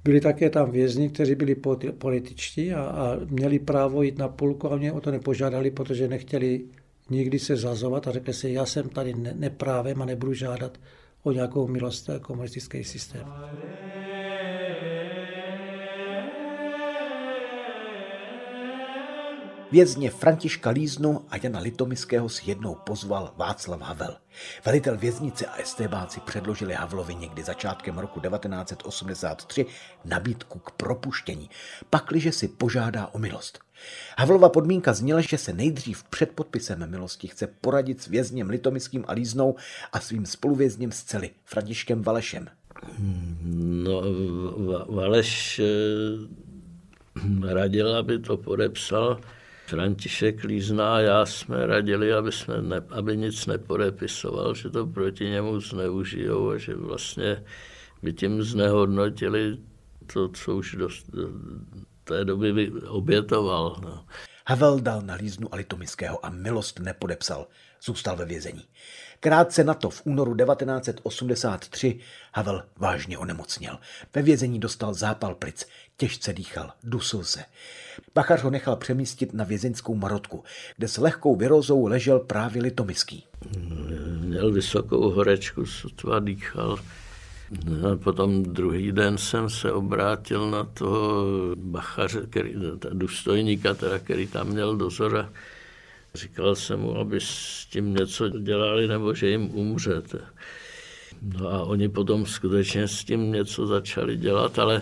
[0.03, 1.55] Byli také tam vězni, kteří byli
[1.97, 6.61] političtí a, a měli právo jít na půlku a mě o to nepožádali, protože nechtěli
[7.09, 10.77] nikdy se zazovat a řekli si, já jsem tady ne, neprávem a nebudu žádat
[11.23, 13.25] o nějakou milost komunistický systém.
[19.73, 24.15] Vězně Františka Líznu a Jana Litomiského si jednou pozval Václav Havel.
[24.65, 29.65] Velitel věznice a estébáci předložili Havlovi někdy začátkem roku 1983
[30.05, 31.49] nabídku k propuštění,
[31.89, 33.59] pakliže si požádá o milost.
[34.17, 39.13] Havlova podmínka zněla, že se nejdřív před podpisem milosti chce poradit s vězněm Litomiským a
[39.13, 39.55] Líznou
[39.93, 42.47] a svým spoluvězněm z cely, Františkem Valešem.
[43.83, 44.01] No,
[44.89, 49.19] Valeš eh, radil, aby to podepsal
[49.73, 55.25] František Lízná a já jsme radili, aby, jsme ne, aby nic nepodepisoval, že to proti
[55.25, 57.43] němu zneužijou a že vlastně
[58.03, 59.57] by tím znehodnotili
[60.13, 60.89] to, co už do
[62.03, 63.79] té doby by obětoval.
[63.83, 64.05] No.
[64.47, 67.47] Havel dal na líznu Alitomického a milost nepodepsal.
[67.83, 68.63] Zůstal ve vězení.
[69.19, 71.99] Krátce na to v únoru 1983
[72.33, 73.79] Havel vážně onemocněl.
[74.13, 75.65] Ve vězení dostal zápal plic,
[75.97, 77.43] těžce dýchal, dusil se.
[78.15, 80.43] Bachař ho nechal přemístit na vězeňskou marotku,
[80.77, 83.23] kde s lehkou virozou ležel právě Litomický.
[84.19, 86.79] Měl vysokou horečku, sotva dýchal.
[87.91, 92.55] A potom druhý den jsem se obrátil na toho bachaře, který,
[92.93, 95.29] důstojníka, teda, který tam měl dozor
[96.15, 100.19] říkal jsem mu, aby s tím něco dělali, nebo že jim umřete.
[101.21, 104.81] No a oni potom skutečně s tím něco začali dělat, ale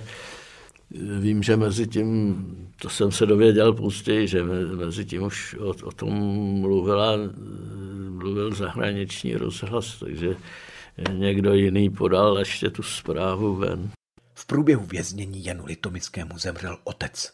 [1.19, 2.45] Vím, že mezi tím,
[2.81, 6.13] to jsem se dověděl později, že mezi tím už o, o tom
[6.59, 7.17] mluvila,
[8.09, 10.35] mluvil zahraniční rozhlas, takže
[11.13, 13.91] někdo jiný podal ještě tu zprávu ven.
[14.33, 17.33] V průběhu věznění Janu Litomickému zemřel otec.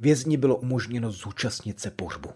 [0.00, 2.30] Vězni bylo umožněno zúčastnit se pohřbu.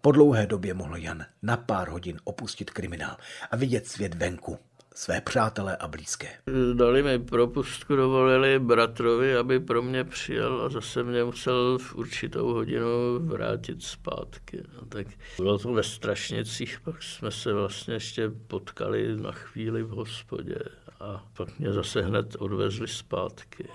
[0.00, 3.16] Po dlouhé době mohl Jan na pár hodin opustit kriminál
[3.50, 4.58] a vidět svět venku,
[4.96, 6.28] své přátelé a blízké.
[6.74, 12.52] Dali mi propustku, dovolili bratrovi, aby pro mě přijel a zase mě musel v určitou
[12.52, 14.62] hodinu vrátit zpátky.
[14.74, 15.06] No, tak
[15.36, 20.58] bylo to ve Strašnicích, pak jsme se vlastně ještě potkali na chvíli v hospodě
[21.00, 23.68] a pak mě zase hned odvezli zpátky.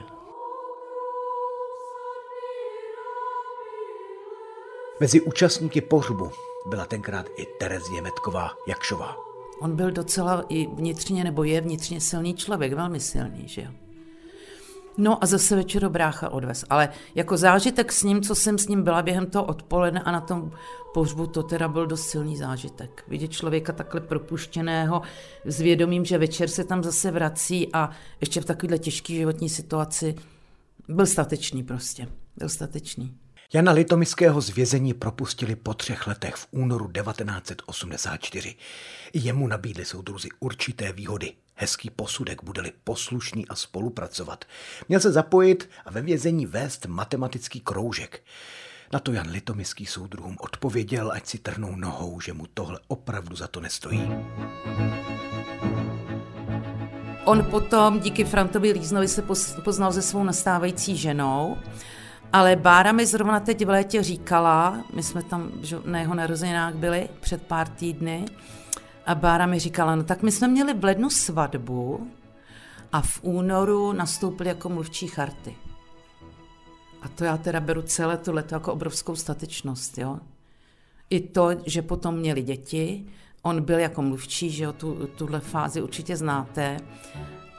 [4.99, 6.31] Mezi účastníky pohřbu
[6.69, 9.30] byla tenkrát i Terezie Metková Jakšová.
[9.61, 13.71] On byl docela i vnitřně, nebo je vnitřně silný člověk, velmi silný, že jo.
[14.97, 16.65] No a zase večer brácha odvez.
[16.69, 20.21] Ale jako zážitek s ním, co jsem s ním byla během toho odpoledne a na
[20.21, 20.51] tom
[20.93, 23.03] pohřbu, to teda byl dost silný zážitek.
[23.07, 25.01] Vidět člověka takhle propuštěného
[25.45, 27.89] s vědomím, že večer se tam zase vrací a
[28.21, 30.15] ještě v takovéhle těžké životní situaci
[30.87, 32.07] byl statečný prostě.
[32.37, 33.13] Byl statečný.
[33.53, 38.55] Jana Litomiského z vězení propustili po třech letech v únoru 1984.
[39.13, 41.33] Jemu nabídli soudruzi určité výhody.
[41.55, 44.45] Hezký posudek, bude-li poslušný a spolupracovat.
[44.89, 48.23] Měl se zapojit a ve vězení vést matematický kroužek.
[48.93, 53.47] Na to Jan Litomiský soudruhům odpověděl, ať si trhnou nohou, že mu tohle opravdu za
[53.47, 54.11] to nestojí.
[57.25, 59.23] On potom díky Frantovi Líznovi se
[59.63, 61.57] poznal se svou nastávající ženou
[62.33, 65.51] ale Bára mi zrovna teď v létě říkala, my jsme tam
[65.85, 68.25] na jeho narozeninách byli před pár týdny,
[69.05, 72.11] a Bára mi říkala, no tak my jsme měli v lednu svatbu
[72.91, 75.55] a v únoru nastoupili jako mluvčí charty.
[77.01, 80.19] A to já teda beru celé to leto jako obrovskou statečnost, jo.
[81.09, 83.05] I to, že potom měli děti,
[83.41, 86.77] on byl jako mluvčí, že jo, tu, tuhle fázi určitě znáte.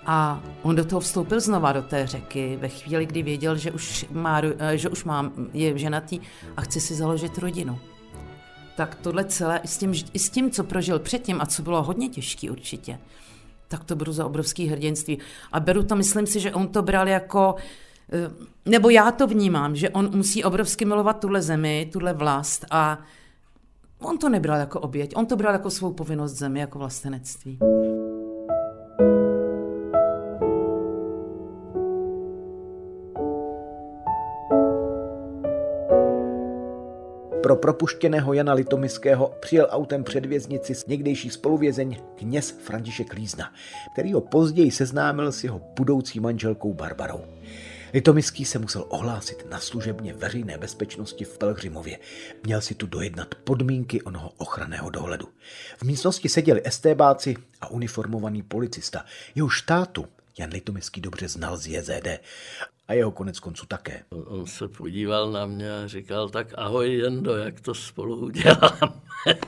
[0.06, 4.06] A on do toho vstoupil znova do té řeky ve chvíli, kdy věděl, že už,
[4.10, 6.20] má, eh, že už má, je ženatý
[6.56, 7.78] a chce si založit rodinu.
[8.76, 12.08] Tak tohle celé, s, tím, i s tím, co prožil předtím a co bylo hodně
[12.08, 12.98] těžké určitě,
[13.68, 15.18] tak to beru za obrovský hrdinství.
[15.52, 17.54] A beru to, myslím si, že on to bral jako,
[18.12, 18.30] eh,
[18.66, 22.98] nebo já to vnímám, že on musí obrovsky milovat tuhle zemi, tuhle vlast a
[24.00, 27.58] on to nebral jako oběť, on to bral jako svou povinnost zemi, jako vlastenectví.
[37.52, 43.52] Pro propuštěného Jana Litomiského přijel autem před věznici s někdejší spoluvězeň kněz František Lízna,
[43.92, 47.20] který ho později seznámil s jeho budoucí manželkou Barbarou.
[47.94, 51.98] Litomiský se musel ohlásit na služebně veřejné bezpečnosti v Pelhřimově.
[52.44, 55.28] Měl si tu dojednat podmínky onoho ochranného dohledu.
[55.76, 59.04] V místnosti seděli estébáci a uniformovaný policista.
[59.34, 60.06] Jeho štátu
[60.38, 62.08] Jan Litomiský dobře znal z JZD
[62.88, 64.02] a jeho konec konců také.
[64.10, 68.92] On se podíval na mě a říkal, tak ahoj Jendo, jak to spolu uděláme.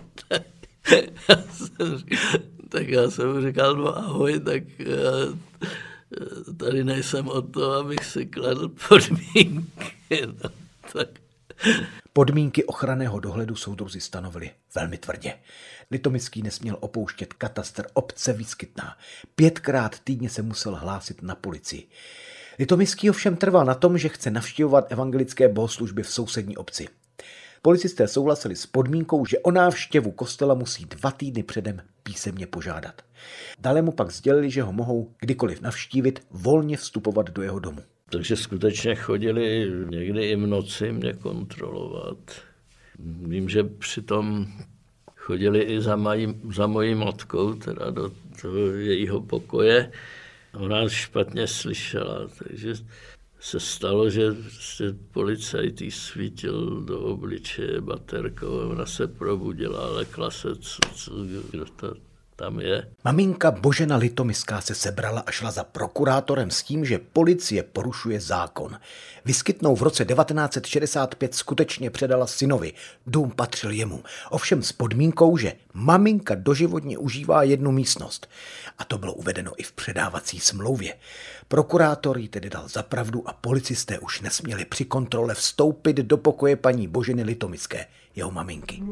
[2.69, 5.11] tak já jsem mu říkal, no ahoj, tak já
[6.57, 9.95] tady nejsem o to, abych si kladl podmínky.
[10.27, 10.51] No,
[10.93, 11.09] tak.
[12.13, 15.35] Podmínky ochranného dohledu soudruzi stanovili velmi tvrdě.
[15.91, 18.97] Litomický nesměl opouštět katastr obce Výskytná.
[19.35, 21.89] Pětkrát týdně se musel hlásit na policii.
[22.59, 26.89] Litomický ovšem trval na tom, že chce navštěvovat evangelické bohoslužby v sousední obci.
[27.63, 33.03] Policisté souhlasili s podmínkou, že o návštěvu kostela musí dva týdny předem písemně požádat.
[33.59, 37.81] Dále mu pak sdělili, že ho mohou kdykoliv navštívit, volně vstupovat do jeho domu.
[38.11, 42.19] Takže skutečně chodili někdy i v noci mě kontrolovat.
[42.99, 44.47] Vím, že přitom
[45.17, 48.11] chodili i za, mají, za mojí matkou, teda do
[48.43, 49.91] toho jejího pokoje.
[50.55, 52.75] Ona špatně slyšela, takže
[53.41, 60.57] se stalo, že se policajt jí svítil do obličeje baterkou, ona se probudila, ale klase,
[60.57, 61.13] co, co,
[61.51, 61.95] kdo to
[62.37, 62.89] tam je.
[63.05, 68.79] Maminka Božena Litomiská se sebrala a šla za prokurátorem s tím, že policie porušuje zákon.
[69.25, 72.73] Vyskytnou v roce 1965 skutečně předala synovi.
[73.07, 74.03] Dům patřil jemu.
[74.31, 78.29] Ovšem s podmínkou, že maminka doživotně užívá jednu místnost.
[78.79, 80.95] A to bylo uvedeno i v předávací smlouvě.
[81.49, 86.89] Prokurátor jí tedy dal zapravdu a policisté už nesměli při kontrole vstoupit do pokoje paní
[86.89, 88.83] Boženy Litomické, jeho maminky.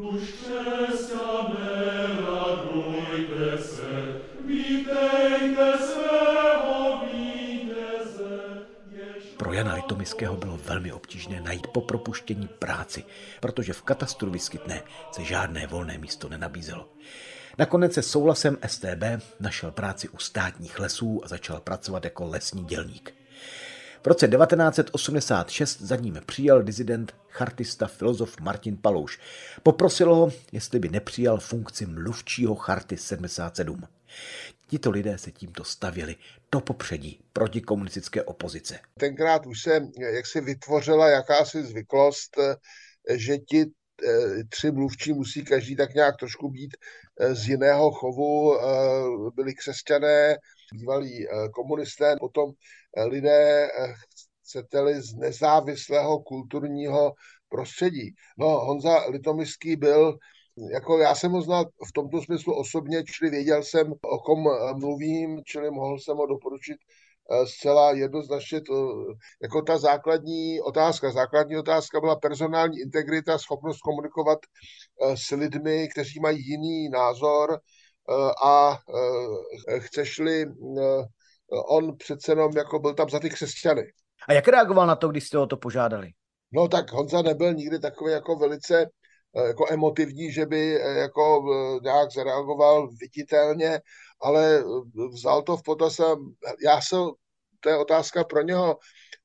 [9.53, 13.03] Jana Litomiského bylo velmi obtížné najít po propuštění práci,
[13.39, 16.89] protože v katastru vyskytné se žádné volné místo nenabízelo.
[17.57, 19.03] Nakonec se souhlasem STB
[19.39, 23.13] našel práci u státních lesů a začal pracovat jako lesní dělník.
[24.03, 29.19] V roce 1986 za ním přijal dizident, chartista, filozof Martin Palouš.
[29.63, 33.83] Poprosil ho, jestli by nepřijal funkci mluvčího charty 77.
[34.67, 36.15] Tito lidé se tímto stavěli
[36.51, 38.79] do popředí proti komunistické opozice.
[38.99, 42.37] Tenkrát už se jak si vytvořila jakási zvyklost,
[43.09, 46.77] že ti eh, tři mluvčí musí každý tak nějak trošku být
[47.19, 48.63] eh, z jiného chovu, eh,
[49.35, 50.37] byli křesťané,
[50.73, 52.51] bývalí komunisté, potom
[53.07, 53.69] lidé,
[54.41, 57.13] chcete-li, z nezávislého kulturního
[57.49, 58.15] prostředí.
[58.37, 60.17] No, Honza Litomyský byl
[60.73, 64.43] Jako já jsem ho znal v tomto smyslu osobně, čili věděl jsem, o kom
[64.79, 66.77] mluvím, čili mohl jsem ho doporučit
[67.31, 69.05] Eh, zcela jednoznačně to,
[69.41, 71.11] jako ta základní otázka.
[71.11, 74.39] Základní otázka byla personální integrita, schopnost komunikovat
[75.01, 78.77] eh, s lidmi, kteří mají jiný názor eh, a
[79.79, 80.45] chceš-li,
[81.69, 83.81] on přece jenom jako byl tam za ty křesťany.
[84.27, 86.09] A jak reagoval na to, když jste o to požádali?
[86.51, 88.85] No tak Honza nebyl nikdy takový jako velice
[89.47, 91.43] jako emotivní, že by jako
[91.83, 93.81] nějak zareagoval viditelně,
[94.21, 94.63] ale
[95.11, 96.15] vzal to v potaz a
[96.65, 96.95] já se,
[97.59, 98.77] to je otázka pro něho,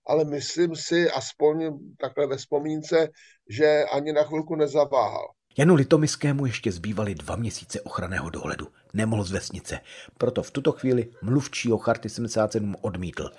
[0.06, 3.08] ale myslím si, aspoň takhle ve vzpomínce,
[3.50, 5.28] že ani na chvilku nezaváhal.
[5.58, 8.68] Janu Litomyskému ještě zbývaly dva měsíce ochranného dohledu.
[8.94, 9.80] Nemohl z vesnice,
[10.18, 13.30] proto v tuto chvíli mluvčí o Charty 77 odmítl.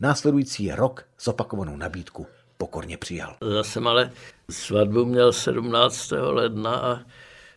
[0.00, 3.36] Následující rok zopakovanou nabídku pokorně přijal.
[3.56, 4.12] Já jsem ale
[4.52, 6.12] svatbu měl 17.
[6.12, 7.00] ledna a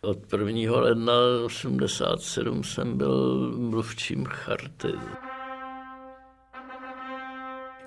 [0.02, 0.80] od 1.
[0.80, 1.12] ledna
[1.44, 4.92] 87 jsem byl mluvčím charty.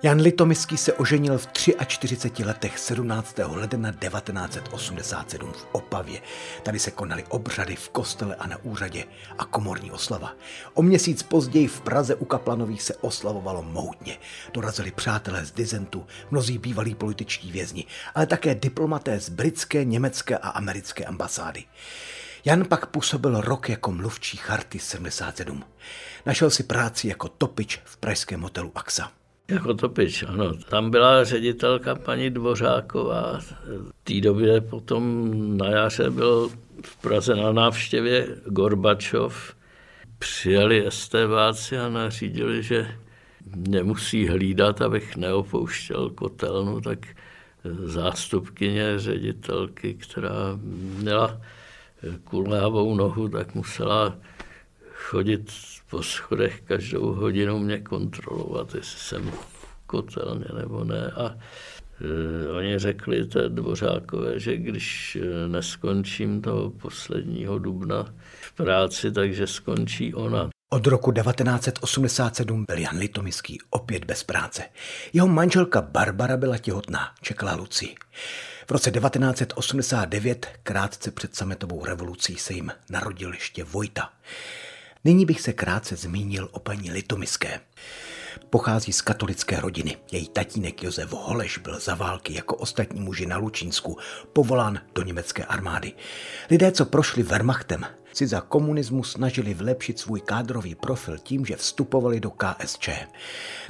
[0.03, 1.47] Jan Litomyský se oženil v
[1.87, 3.35] 43 letech 17.
[3.47, 6.21] ledna 1987 v Opavě.
[6.63, 9.05] Tady se konaly obřady v kostele a na úřadě
[9.37, 10.33] a komorní oslava.
[10.73, 14.17] O měsíc později v Praze u Kaplanových se oslavovalo mohutně.
[14.53, 17.85] Dorazili přátelé z Dizentu, mnozí bývalí političtí vězni,
[18.15, 21.63] ale také diplomaté z britské, německé a americké ambasády.
[22.45, 25.63] Jan pak působil rok jako mluvčí Charty 77.
[26.25, 29.18] Našel si práci jako topič v pražském hotelu AXA.
[29.49, 30.53] Jako topič, ano.
[30.53, 33.39] Tam byla ředitelka paní Dvořáková.
[33.65, 36.49] V té době potom na jaře byl
[36.85, 39.55] v Praze na návštěvě Gorbačov.
[40.19, 42.87] Přijeli STVáci a nařídili, že
[43.55, 47.07] mě musí hlídat, abych neopouštěl kotelnu, tak
[47.83, 50.59] zástupkyně ředitelky, která
[50.97, 51.41] měla
[52.23, 54.15] kulávou nohu, tak musela
[54.93, 55.51] chodit
[55.89, 61.11] po schodech každou hodinu mě kontrolovat, jestli jsem v kotelně nebo ne.
[61.15, 61.35] A
[62.45, 69.47] e, oni řekli té Dvořákové, že když e, neskončím toho posledního dubna v práci, takže
[69.47, 70.49] skončí ona.
[70.71, 74.63] Od roku 1987 byl Jan Litomyský opět bez práce.
[75.13, 77.95] Jeho manželka Barbara byla těhotná, čekala Luci.
[78.67, 84.09] V roce 1989, krátce před sametovou revolucí, se jim narodil ještě Vojta.
[85.03, 87.59] Nyní bych se krátce zmínil o paní Litomyské.
[88.49, 89.97] Pochází z katolické rodiny.
[90.11, 93.97] Její tatínek Josef Holeš byl za války jako ostatní muži na Lučínsku
[94.33, 95.93] povolán do německé armády.
[96.51, 102.19] Lidé, co prošli Wehrmachtem, si za komunismu snažili vlepšit svůj kádrový profil tím, že vstupovali
[102.19, 102.89] do KSČ.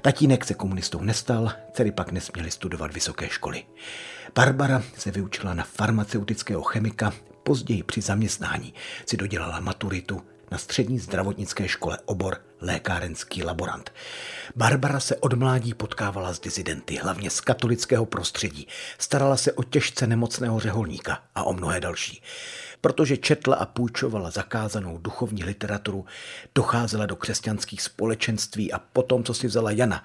[0.02, 3.64] Tatínek se komunistou nestal, dcery pak nesměli studovat vysoké školy.
[4.36, 7.14] Barbara se vyučila na farmaceutického chemika,
[7.44, 8.74] později při zaměstnání
[9.06, 10.22] si dodělala maturitu,
[10.52, 13.94] na střední zdravotnické škole obor lékárenský laborant.
[14.56, 18.68] Barbara se od mládí potkávala s dizidenty, hlavně z katolického prostředí.
[18.98, 22.22] Starala se o těžce nemocného řeholníka a o mnohé další.
[22.82, 26.06] Protože četla a půjčovala zakázanou duchovní literaturu,
[26.56, 30.04] docházela do křesťanských společenství a potom, co si vzala Jana,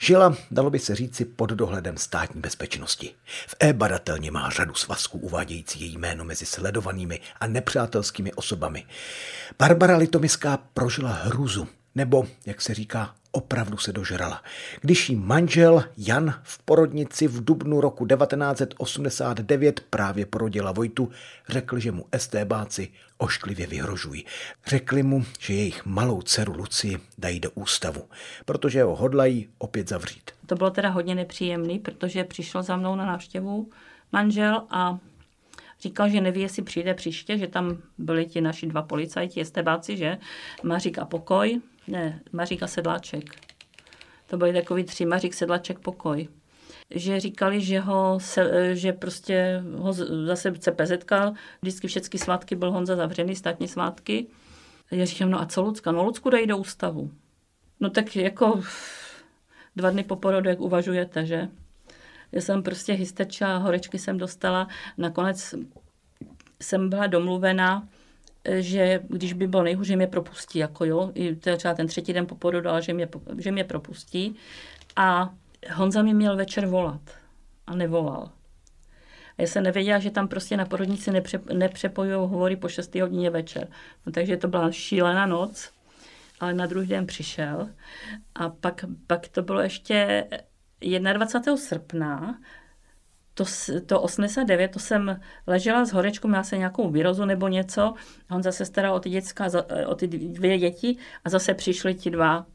[0.00, 3.14] Žila, dalo by se říci, pod dohledem státní bezpečnosti.
[3.46, 8.86] V e-badatelně má řadu svazků uvádějící její jméno mezi sledovanými a nepřátelskými osobami.
[9.58, 14.42] Barbara Litomyská prožila hruzu, nebo, jak se říká, opravdu se dožrala.
[14.80, 21.10] Když jí manžel Jan v porodnici v dubnu roku 1989 právě porodila Vojtu,
[21.48, 24.24] řekl, že mu estébáci ošklivě vyhrožují.
[24.66, 28.04] Řekli mu, že jejich malou dceru Luci dají do ústavu,
[28.44, 30.30] protože ho hodlají opět zavřít.
[30.46, 33.70] To bylo teda hodně nepříjemný, protože přišel za mnou na návštěvu
[34.12, 34.98] manžel a
[35.80, 40.18] říkal, že neví, jestli přijde příště, že tam byli ti naši dva policajti, estebáci, že?
[40.62, 43.24] Mařík a Pokoj, ne, Mařík a Sedláček.
[44.26, 46.28] To byli takový tři, Mařík, Sedláček, Pokoj.
[46.90, 49.92] Že říkali, že, ho, se, že prostě ho
[50.26, 50.92] zase CPZ,
[51.62, 54.26] vždycky všechny svátky byl Honza zavřený, státní svátky.
[54.90, 55.92] Já říkám, no a co Lucka?
[55.92, 57.10] No Lucku dají do ústavu.
[57.80, 58.60] No tak jako
[59.76, 61.48] dva dny po porodu, jak uvažujete, že?
[62.32, 64.68] Já jsem prostě hysteča, horečky jsem dostala.
[64.98, 65.54] Nakonec
[66.62, 67.88] jsem byla domluvena,
[68.58, 72.26] že když by bylo nejhůř, že mě propustí, jako jo, i třeba ten třetí den
[72.26, 74.36] po porodu, ale že mě, že mě propustí.
[74.96, 75.34] A
[75.72, 77.00] Honza mi měl večer volat
[77.66, 78.30] a nevolal.
[79.38, 83.30] A já jsem nevěděla, že tam prostě na porodnici nepře, nepřepojují hovory po 6 hodině
[83.30, 83.68] večer.
[84.06, 85.70] No, takže to byla šílená noc,
[86.40, 87.68] ale na druhý den přišel.
[88.34, 90.24] A pak, pak to bylo ještě
[91.12, 91.56] 21.
[91.56, 92.38] srpna,
[93.38, 93.44] to,
[93.86, 97.94] to 89, to jsem ležela s horečkou, měla se nějakou výrozu nebo něco.
[98.30, 99.46] On zase staral o ty, děcka,
[99.86, 102.46] o ty dvě děti a zase přišli ti dva.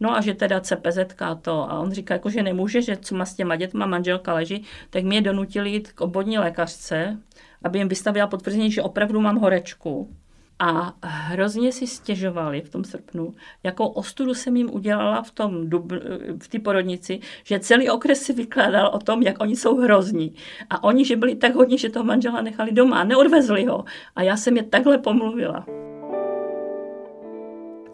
[0.00, 0.98] No a že teda CPZ
[1.42, 1.70] to.
[1.70, 5.04] A on říká, jako, že nemůže, že co má s těma dětma, manželka leží, tak
[5.04, 7.18] mě donutili jít k obvodní lékařce,
[7.62, 10.16] aby jim vystavila potvrzení, že opravdu mám horečku.
[10.58, 15.92] A hrozně si stěžovali v tom srpnu, jakou ostudu jsem jim udělala v tom dub,
[16.42, 20.34] v té porodnici, že celý okres si vykládal o tom, jak oni jsou hrozní.
[20.70, 23.84] A oni, že byli tak hodní, že toho manžela nechali doma a neodvezli ho.
[24.16, 25.66] A já jsem je takhle pomluvila.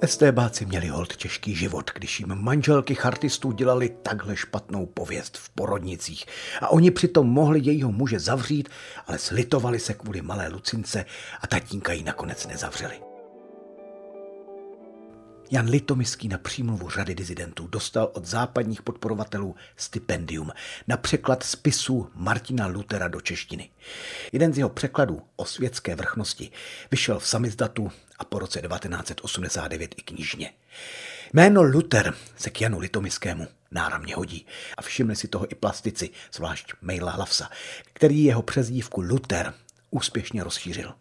[0.03, 6.26] Estébáci měli hold těžký život, když jim manželky chartistů dělali takhle špatnou pověst v porodnicích.
[6.61, 8.68] A oni přitom mohli jejího muže zavřít,
[9.07, 11.05] ale slitovali se kvůli malé Lucince
[11.40, 13.10] a tatínka ji nakonec nezavřeli.
[15.53, 20.51] Jan Litomiský na přímluvu řady dizidentů dostal od západních podporovatelů stipendium
[20.88, 23.70] na překlad spisu Martina Lutera do češtiny.
[24.32, 26.51] Jeden z jeho překladů o světské vrchnosti
[26.90, 30.53] vyšel v samizdatu a po roce 1989 i knižně.
[31.32, 34.46] Jméno Luther se k Janu Litomiskému náramně hodí
[34.76, 37.51] a všimli si toho i plastici, zvlášť Mejla Hlavsa,
[37.92, 39.55] který jeho přezdívku Luther
[39.90, 40.94] úspěšně rozšířil.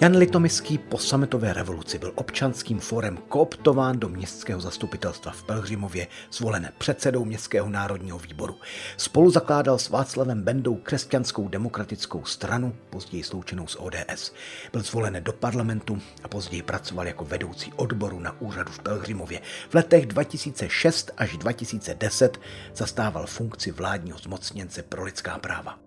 [0.00, 6.72] Jan Litomiský po sametové revoluci byl občanským fórem kooptován do městského zastupitelstva v Pelhřimově, zvolen
[6.78, 8.56] předsedou Městského národního výboru.
[8.96, 14.32] Spolu zakládal s Václavem Bendou křesťanskou demokratickou stranu, později sloučenou s ODS.
[14.72, 19.40] Byl zvolen do parlamentu a později pracoval jako vedoucí odboru na úřadu v Pelhřimově.
[19.70, 22.40] V letech 2006 až 2010
[22.74, 25.83] zastával funkci vládního zmocněnce pro lidská práva.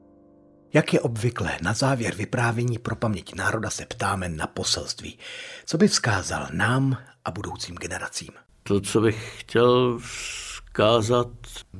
[0.73, 5.19] Jak je obvyklé, na závěr vyprávění pro paměť národa se ptáme na poselství.
[5.65, 8.29] Co by vzkázal nám a budoucím generacím?
[8.63, 11.27] To, co bych chtěl vzkázat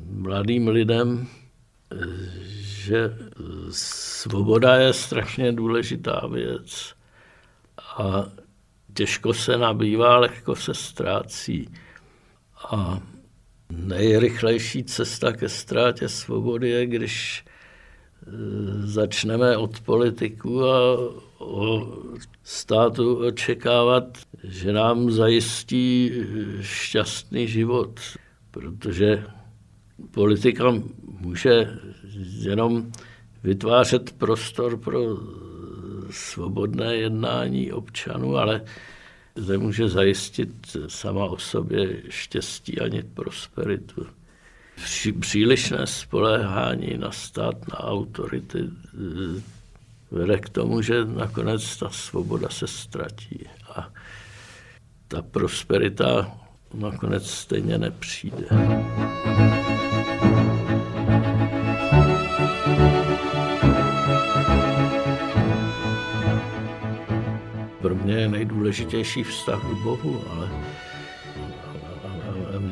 [0.10, 1.28] mladým lidem,
[2.62, 3.18] že
[3.72, 6.94] svoboda je strašně důležitá věc
[7.98, 8.26] a
[8.94, 11.70] těžko se nabývá, lehko se ztrácí.
[12.72, 13.00] A
[13.70, 17.46] nejrychlejší cesta ke ztrátě svobody je, když
[18.80, 20.97] začneme od politiků a
[21.38, 21.93] o
[22.43, 26.11] státu očekávat, že nám zajistí
[26.61, 27.99] šťastný život,
[28.51, 29.23] protože
[30.11, 30.73] politika
[31.19, 31.78] může
[32.39, 32.91] jenom
[33.43, 34.99] vytvářet prostor pro
[36.09, 38.61] svobodné jednání občanů, ale
[39.47, 44.05] nemůže zajistit sama o sobě štěstí ani prosperitu
[44.84, 48.69] při, přílišné spoléhání na stát, na autority
[50.11, 53.89] vede k tomu, že nakonec ta svoboda se ztratí a
[55.07, 56.38] ta prosperita
[56.73, 58.47] nakonec stejně nepřijde.
[67.82, 70.49] Pro mě je nejdůležitější vztah k Bohu, ale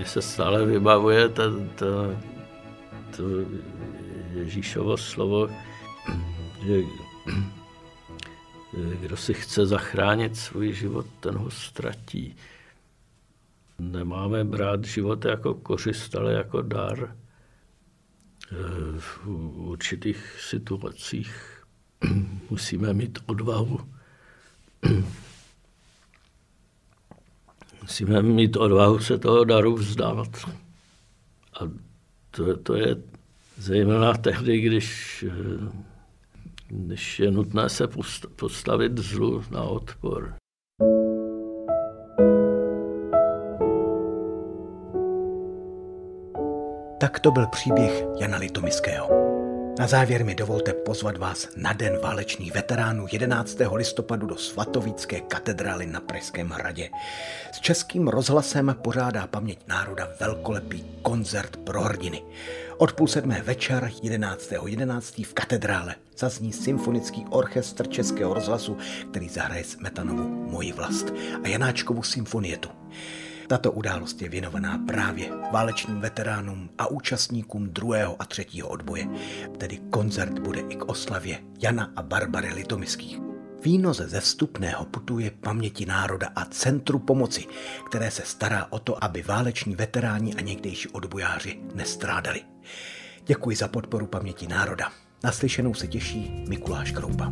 [0.05, 1.43] mně se stále vybavuje ta,
[1.75, 1.85] ta,
[3.17, 3.23] to
[4.33, 5.49] Ježíšovo slovo,
[6.65, 6.81] že
[9.01, 12.35] kdo si chce zachránit svůj život, ten ho ztratí.
[13.79, 17.15] Nemáme brát život jako kořist, ale jako dar.
[18.97, 19.27] V
[19.57, 21.63] určitých situacích
[22.49, 23.79] musíme mít odvahu
[27.95, 30.27] musíme mít odvahu se toho daru vzdát.
[31.59, 31.71] A
[32.31, 32.95] to, to je
[33.57, 35.25] zejména tehdy, když,
[36.67, 37.87] když je nutné se
[38.35, 40.33] postavit zlu na odpor.
[46.99, 49.34] Tak to byl příběh Jana Litomiského.
[49.79, 53.57] Na závěr mi dovolte pozvat vás na Den válečných veteránů 11.
[53.73, 56.89] listopadu do Svatovícké katedrály na Pražském hradě.
[57.51, 62.23] S českým rozhlasem pořádá paměť národa velkolepý koncert pro hrdiny.
[62.77, 64.67] Od půl sedmé večer 11.11.
[64.67, 65.17] 11.
[65.17, 68.77] v katedrále zazní symfonický orchestr Českého rozhlasu,
[69.09, 71.13] který zahraje Smetanovu Moji vlast
[71.43, 72.69] a Janáčkovu symfonietu.
[73.47, 79.07] Tato událost je věnovaná právě válečným veteránům a účastníkům druhého a třetího odboje,
[79.57, 83.19] tedy koncert bude i k oslavě Jana a Barbary Litomiských.
[83.63, 87.45] Výnoze ze vstupného putuje paměti národa a Centru pomoci,
[87.85, 92.41] které se stará o to, aby váleční veteráni a někdejší odbojáři nestrádali.
[93.25, 94.91] Děkuji za podporu paměti národa.
[95.23, 97.31] Naslyšenou se těší Mikuláš Kroupa.